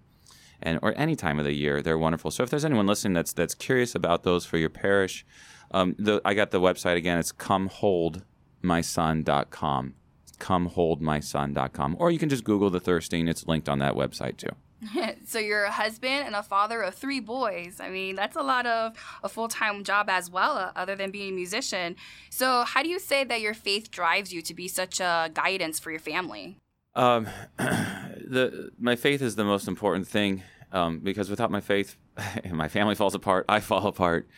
and 0.62 0.78
or 0.82 0.94
any 0.96 1.16
time 1.16 1.38
of 1.38 1.44
the 1.44 1.52
year, 1.52 1.82
they're 1.82 1.98
wonderful. 1.98 2.30
So 2.30 2.42
if 2.42 2.48
there's 2.48 2.64
anyone 2.64 2.86
listening 2.86 3.12
that's 3.12 3.34
that's 3.34 3.54
curious 3.54 3.94
about 3.94 4.22
those 4.22 4.46
for 4.46 4.56
your 4.56 4.70
parish, 4.70 5.26
um, 5.70 5.94
the, 5.98 6.22
I 6.24 6.32
got 6.34 6.50
the 6.50 6.60
website 6.60 6.96
again. 6.96 7.18
It's 7.18 7.32
comeholdmyson.com. 7.32 9.94
Comeholdmyson.com, 10.38 11.96
or 11.98 12.10
you 12.10 12.18
can 12.18 12.28
just 12.28 12.44
Google 12.44 12.68
the 12.70 12.80
Thirsting. 12.80 13.28
It's 13.28 13.46
linked 13.46 13.68
on 13.68 13.78
that 13.78 13.94
website 13.94 14.36
too. 14.36 14.50
so 15.26 15.38
you're 15.38 15.64
a 15.64 15.70
husband 15.70 16.26
and 16.26 16.34
a 16.34 16.42
father 16.42 16.82
of 16.82 16.94
three 16.94 17.20
boys. 17.20 17.80
I 17.80 17.88
mean, 17.90 18.16
that's 18.16 18.36
a 18.36 18.42
lot 18.42 18.66
of 18.66 18.92
a 19.22 19.28
full-time 19.28 19.84
job 19.84 20.08
as 20.08 20.30
well, 20.30 20.56
uh, 20.56 20.72
other 20.76 20.94
than 20.94 21.10
being 21.10 21.30
a 21.32 21.36
musician. 21.36 21.96
So 22.30 22.64
how 22.64 22.82
do 22.82 22.88
you 22.88 22.98
say 22.98 23.24
that 23.24 23.40
your 23.40 23.54
faith 23.54 23.90
drives 23.90 24.32
you 24.32 24.42
to 24.42 24.54
be 24.54 24.68
such 24.68 25.00
a 25.00 25.30
guidance 25.32 25.78
for 25.78 25.90
your 25.90 26.00
family? 26.00 26.56
Um, 26.94 27.28
the 27.58 28.70
my 28.78 28.96
faith 28.96 29.20
is 29.22 29.36
the 29.36 29.44
most 29.44 29.68
important 29.68 30.08
thing 30.08 30.42
um, 30.72 31.00
because 31.00 31.28
without 31.30 31.50
my 31.50 31.60
faith, 31.60 31.96
my 32.50 32.68
family 32.68 32.94
falls 32.94 33.14
apart. 33.14 33.44
I 33.48 33.60
fall 33.60 33.86
apart. 33.86 34.28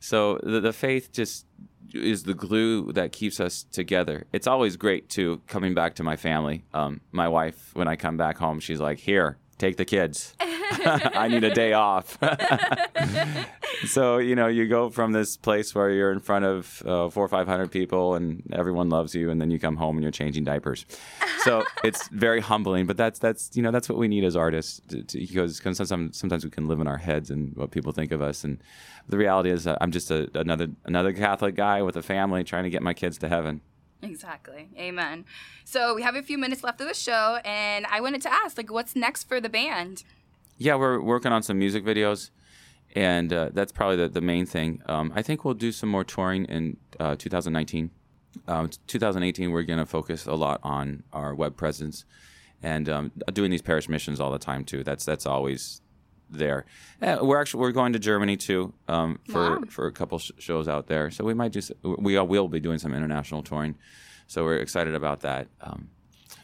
So 0.00 0.38
the, 0.42 0.60
the 0.60 0.72
faith 0.72 1.12
just 1.12 1.46
is 1.92 2.24
the 2.24 2.34
glue 2.34 2.92
that 2.92 3.12
keeps 3.12 3.38
us 3.40 3.64
together. 3.70 4.26
It's 4.32 4.46
always 4.46 4.76
great 4.76 5.08
too 5.08 5.42
coming 5.46 5.74
back 5.74 5.94
to 5.96 6.02
my 6.02 6.16
family. 6.16 6.64
Um, 6.72 7.00
my 7.12 7.28
wife, 7.28 7.70
when 7.74 7.88
I 7.88 7.96
come 7.96 8.16
back 8.16 8.38
home, 8.38 8.60
she's 8.60 8.80
like, 8.80 8.98
"Here, 8.98 9.38
take 9.58 9.76
the 9.76 9.84
kids. 9.84 10.34
I 10.40 11.28
need 11.28 11.44
a 11.44 11.54
day 11.54 11.72
off. 11.72 12.18
so 13.86 14.18
you 14.18 14.34
know, 14.34 14.46
you 14.46 14.66
go 14.66 14.90
from 14.90 15.12
this 15.12 15.36
place 15.36 15.74
where 15.74 15.90
you're 15.90 16.12
in 16.12 16.20
front 16.20 16.44
of 16.44 16.82
uh, 16.86 17.08
four 17.10 17.24
or 17.24 17.28
five 17.28 17.46
hundred 17.46 17.70
people 17.70 18.14
and 18.14 18.42
everyone 18.52 18.88
loves 18.88 19.14
you, 19.14 19.30
and 19.30 19.40
then 19.40 19.50
you 19.50 19.58
come 19.58 19.76
home 19.76 19.96
and 19.96 20.02
you're 20.02 20.12
changing 20.12 20.44
diapers. 20.44 20.84
So 21.38 21.64
it's 21.84 22.08
very 22.08 22.40
humbling, 22.40 22.86
but 22.86 22.96
that's 22.96 23.18
that's 23.18 23.50
you 23.54 23.62
know 23.62 23.70
that's 23.70 23.88
what 23.88 23.98
we 23.98 24.08
need 24.08 24.24
as 24.24 24.36
artists 24.36 24.80
to, 24.88 25.02
to, 25.02 25.18
because 25.18 25.60
sometimes 25.62 26.18
sometimes 26.18 26.44
we 26.44 26.50
can 26.50 26.68
live 26.68 26.80
in 26.80 26.86
our 26.86 26.98
heads 26.98 27.30
and 27.30 27.54
what 27.56 27.70
people 27.70 27.92
think 27.92 28.12
of 28.12 28.22
us, 28.22 28.44
and 28.44 28.58
the 29.08 29.18
reality 29.18 29.50
is 29.50 29.66
I'm 29.66 29.90
just 29.90 30.10
a, 30.10 30.28
another 30.34 30.68
another 30.84 31.12
Catholic 31.12 31.54
guy 31.54 31.82
with 31.82 31.96
a 31.96 32.02
family 32.02 32.44
trying 32.44 32.64
to 32.64 32.70
get 32.70 32.82
my 32.82 32.94
kids 32.94 33.18
to 33.18 33.28
heaven. 33.28 33.60
Exactly. 34.02 34.68
Amen. 34.76 35.24
So 35.64 35.94
we 35.94 36.02
have 36.02 36.14
a 36.14 36.22
few 36.22 36.38
minutes 36.38 36.62
left 36.62 36.80
of 36.80 36.88
the 36.88 36.94
show, 36.94 37.38
and 37.44 37.86
I 37.86 38.00
wanted 38.00 38.22
to 38.22 38.32
ask, 38.32 38.56
like, 38.56 38.70
what's 38.70 38.94
next 38.94 39.24
for 39.24 39.40
the 39.40 39.48
band? 39.48 40.04
Yeah, 40.58 40.76
we're 40.76 41.00
working 41.00 41.32
on 41.32 41.42
some 41.42 41.58
music 41.58 41.84
videos, 41.84 42.30
and 42.94 43.32
uh, 43.32 43.50
that's 43.52 43.72
probably 43.72 43.96
the, 43.96 44.08
the 44.08 44.20
main 44.20 44.46
thing. 44.46 44.82
Um, 44.86 45.12
I 45.14 45.22
think 45.22 45.44
we'll 45.44 45.54
do 45.54 45.72
some 45.72 45.88
more 45.88 46.04
touring 46.04 46.44
in 46.46 46.76
uh, 47.00 47.16
2019. 47.16 47.90
Um, 48.46 48.70
2018, 48.86 49.50
we're 49.50 49.62
going 49.62 49.78
to 49.78 49.86
focus 49.86 50.26
a 50.26 50.34
lot 50.34 50.60
on 50.62 51.04
our 51.12 51.34
web 51.34 51.56
presence 51.56 52.04
and 52.62 52.88
um, 52.88 53.12
doing 53.32 53.50
these 53.50 53.62
parish 53.62 53.88
missions 53.88 54.20
all 54.20 54.30
the 54.30 54.38
time 54.38 54.64
too. 54.64 54.82
That's 54.82 55.04
that's 55.04 55.26
always 55.26 55.82
there. 56.30 56.66
Uh, 57.02 57.18
we're 57.22 57.40
actually 57.40 57.60
we're 57.60 57.72
going 57.72 57.92
to 57.92 57.98
Germany 57.98 58.36
too 58.36 58.72
um, 58.88 59.18
for 59.30 59.58
Wow. 59.58 59.64
for 59.68 59.86
a 59.86 59.92
couple 59.92 60.18
sh- 60.18 60.30
shows 60.38 60.68
out 60.68 60.86
there. 60.86 61.10
So 61.10 61.24
we 61.24 61.34
might 61.34 61.52
do 61.52 61.60
we 61.82 62.16
all 62.16 62.26
will 62.26 62.48
be 62.48 62.60
doing 62.60 62.78
some 62.78 62.94
international 62.94 63.42
touring. 63.42 63.76
So 64.26 64.44
we're 64.44 64.56
excited 64.58 64.94
about 64.94 65.20
that. 65.20 65.48
Um, 65.60 65.88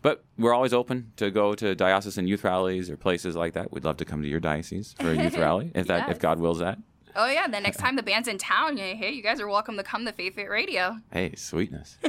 but 0.02 0.24
we're 0.38 0.54
always 0.54 0.72
open 0.72 1.12
to 1.16 1.30
go 1.30 1.54
to 1.54 1.74
diocesan 1.74 2.26
youth 2.26 2.44
rallies 2.44 2.88
or 2.90 2.96
places 2.96 3.36
like 3.36 3.52
that. 3.54 3.70
We'd 3.72 3.84
love 3.84 3.98
to 3.98 4.04
come 4.04 4.22
to 4.22 4.28
your 4.28 4.40
diocese 4.40 4.94
for 4.98 5.10
a 5.10 5.22
youth 5.22 5.36
rally 5.46 5.72
if 5.74 5.86
that 5.88 6.06
Yes. 6.08 6.10
if 6.16 6.18
God 6.20 6.38
wills 6.40 6.58
that. 6.60 6.78
Oh 7.16 7.26
yeah, 7.26 7.48
the 7.48 7.58
next 7.58 7.78
time 7.78 7.96
the 7.96 8.04
band's 8.04 8.28
in 8.28 8.38
town, 8.38 8.76
yeah, 8.76 8.92
hey, 8.94 9.10
you 9.10 9.20
guys 9.22 9.40
are 9.40 9.48
welcome 9.48 9.76
to 9.76 9.82
come 9.82 10.04
to 10.06 10.12
Faith 10.12 10.36
Fit 10.36 10.48
Radio. 10.48 10.98
Hey, 11.12 11.34
sweetness. 11.34 11.98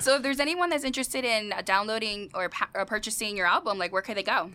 So 0.00 0.16
if 0.16 0.22
there's 0.22 0.40
anyone 0.40 0.70
that's 0.70 0.84
interested 0.84 1.24
in 1.24 1.52
downloading 1.64 2.30
or, 2.34 2.48
pa- 2.48 2.68
or 2.74 2.84
purchasing 2.86 3.36
your 3.36 3.46
album, 3.46 3.78
like 3.78 3.92
where 3.92 4.02
could 4.02 4.16
they 4.16 4.22
go? 4.22 4.50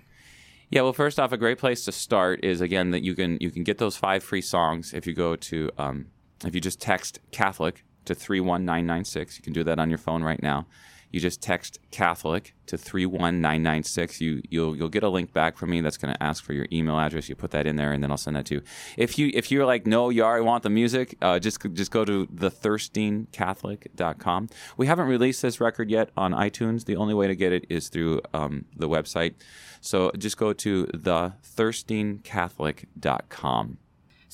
Yeah, 0.70 0.82
well, 0.82 0.94
first 0.94 1.20
off, 1.20 1.32
a 1.32 1.38
great 1.38 1.58
place 1.58 1.86
to 1.86 1.92
start 1.92 2.44
is 2.44 2.62
again 2.62 2.92
that 2.92 3.04
you 3.04 3.16
can 3.16 3.38
you 3.40 3.52
can 3.52 3.64
get 3.64 3.78
those 3.78 3.96
five 3.96 4.24
free 4.24 4.42
songs 4.42 4.94
if 4.94 5.06
you 5.06 5.14
go 5.14 5.36
to 5.36 5.70
um, 5.78 6.08
if 6.46 6.56
you 6.56 6.62
just 6.62 6.82
text 6.82 7.20
Catholic 7.32 7.84
to 8.06 8.16
three 8.16 8.40
one 8.40 8.66
nine 8.66 8.86
nine 8.86 9.06
six. 9.06 9.38
You 9.38 9.44
can 9.44 9.54
do 9.54 9.64
that 9.64 9.80
on 9.80 9.90
your 9.90 9.98
phone 9.98 10.24
right 10.24 10.42
now. 10.42 10.66
You 11.16 11.22
just 11.22 11.42
text 11.42 11.80
Catholic 11.92 12.54
to 12.66 12.78
three 12.78 13.06
one 13.06 13.40
nine 13.40 13.64
nine 13.64 13.84
six. 13.84 14.20
You 14.20 14.42
you'll 14.50 14.76
you'll 14.76 14.90
get 14.90 15.02
a 15.02 15.08
link 15.08 15.32
back 15.32 15.56
from 15.56 15.70
me 15.70 15.80
that's 15.80 15.96
going 15.96 16.14
to 16.14 16.22
ask 16.22 16.44
for 16.44 16.52
your 16.52 16.68
email 16.74 17.00
address. 17.00 17.30
You 17.30 17.38
put 17.38 17.52
that 17.52 17.66
in 17.66 17.78
there, 17.78 17.94
and 17.94 18.04
then 18.04 18.12
I'll 18.12 18.18
send 18.18 18.36
that 18.36 18.48
to 18.48 18.56
you. 18.56 18.62
If 18.98 19.18
you 19.18 19.32
if 19.34 19.50
you're 19.50 19.66
like 19.66 19.88
no, 19.88 20.10
you 20.10 20.24
already 20.24 20.44
want 20.44 20.64
the 20.64 20.70
music, 20.70 21.16
uh, 21.22 21.40
just 21.40 21.62
just 21.72 21.90
go 21.90 22.04
to 22.04 22.28
thethirstingcatholic.com. 22.28 24.50
We 24.76 24.88
haven't 24.88 25.08
released 25.08 25.42
this 25.42 25.62
record 25.62 25.90
yet 25.90 26.10
on 26.18 26.34
iTunes. 26.34 26.84
The 26.84 26.98
only 26.98 27.14
way 27.14 27.28
to 27.28 27.36
get 27.38 27.54
it 27.54 27.66
is 27.70 27.88
through 27.88 28.20
um, 28.34 28.66
the 28.76 28.90
website. 28.90 29.36
So 29.80 30.12
just 30.18 30.36
go 30.36 30.52
to 30.52 30.86
thethirstingcatholic.com. 30.88 33.78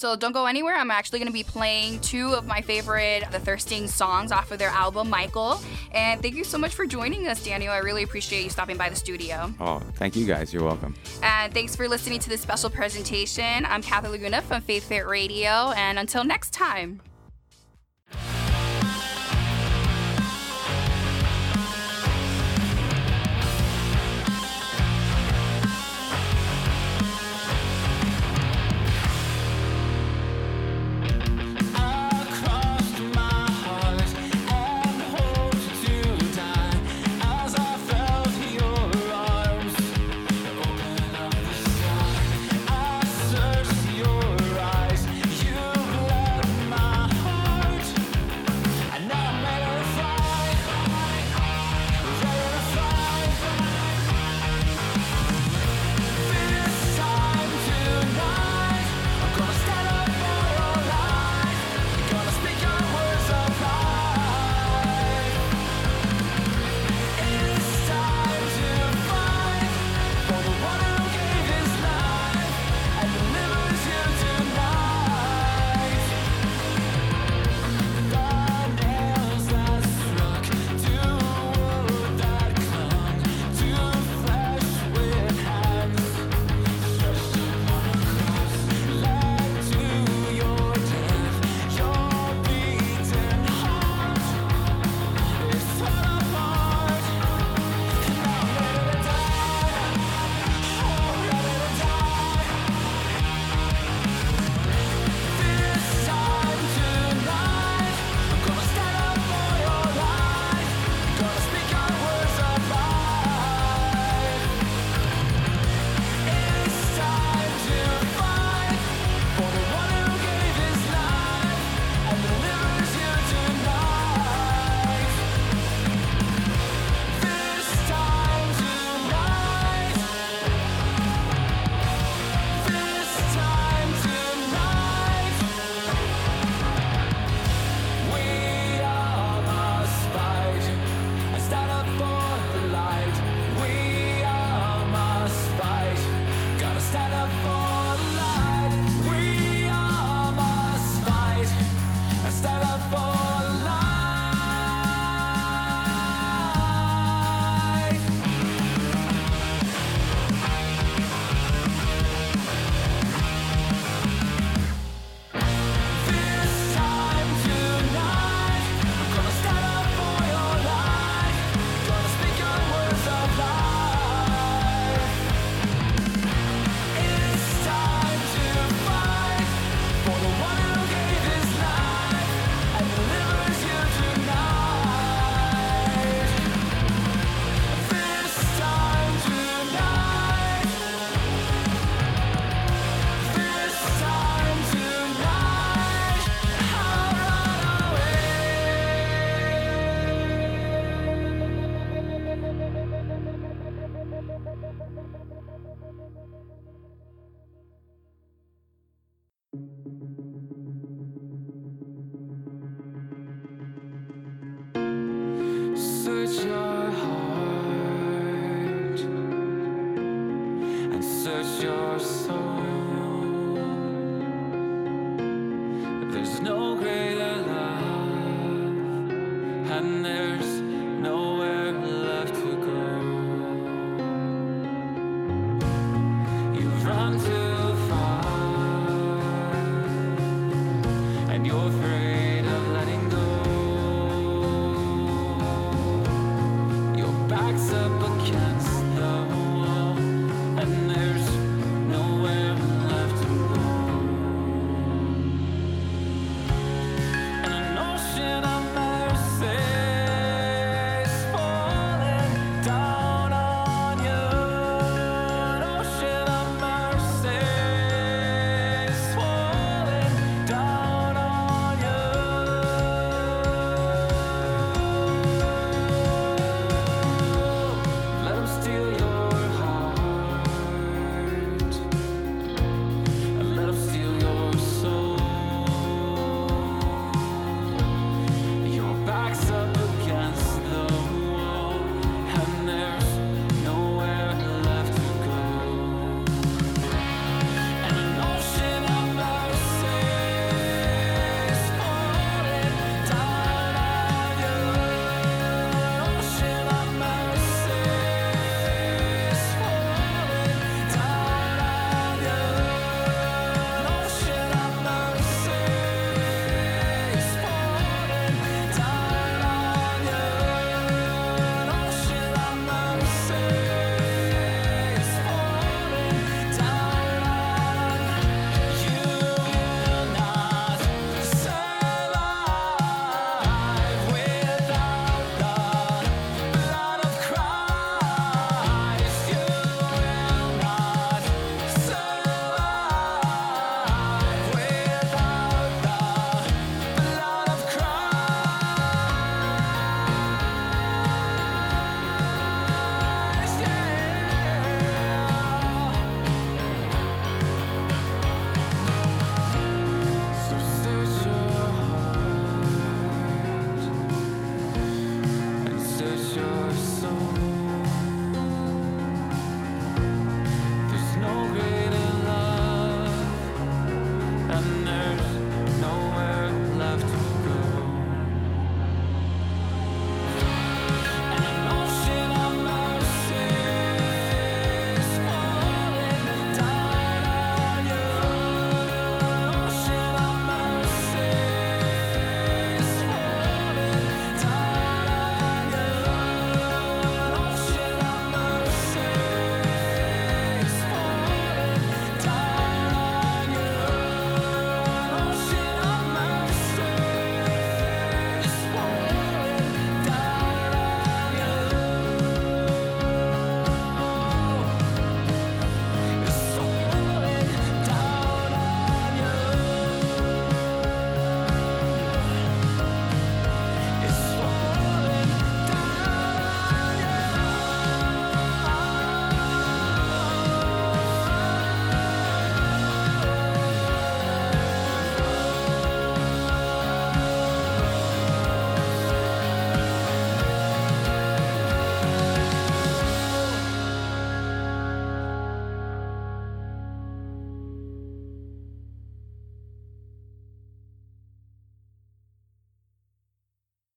So 0.02 0.16
don't 0.16 0.32
go 0.32 0.48
anywhere. 0.48 0.76
I'm 0.76 0.90
actually 0.90 1.20
going 1.20 1.28
to 1.28 1.32
be 1.32 1.44
playing 1.44 2.00
two 2.00 2.34
of 2.34 2.48
my 2.48 2.60
favorite 2.62 3.24
The 3.32 3.38
Thirsting 3.38 3.88
songs 3.88 4.32
off 4.32 4.50
of 4.50 4.58
their 4.58 4.70
album, 4.70 5.12
Michael. 5.12 5.62
And 5.92 6.20
thank 6.24 6.34
you 6.34 6.44
so 6.44 6.58
much 6.58 6.74
for 6.74 6.88
joining 6.88 7.28
us, 7.28 7.44
Daniel. 7.44 7.72
I 7.72 7.78
really 7.78 8.02
appreciate 8.02 8.44
you 8.44 8.50
stopping 8.50 8.78
by 8.78 8.90
the 8.90 8.96
studio. 8.96 9.54
Oh, 9.60 9.80
thank 9.98 10.16
you 10.16 10.26
guys. 10.26 10.52
You're 10.52 10.64
welcome. 10.64 10.96
And 11.22 11.54
thanks 11.54 11.76
for 11.76 11.88
listening 11.88 12.18
to 12.18 12.30
this 12.30 12.42
special 12.42 12.72
presentation. 12.72 13.64
I'm 13.64 13.84
Kathy 13.84 14.08
Laguna 14.08 14.42
from 14.42 14.64
Faith 14.64 14.86
Fit 14.86 15.06
Radio. 15.06 15.72
And 15.76 16.00
until 16.00 16.24
next 16.24 16.52
time. 16.52 17.00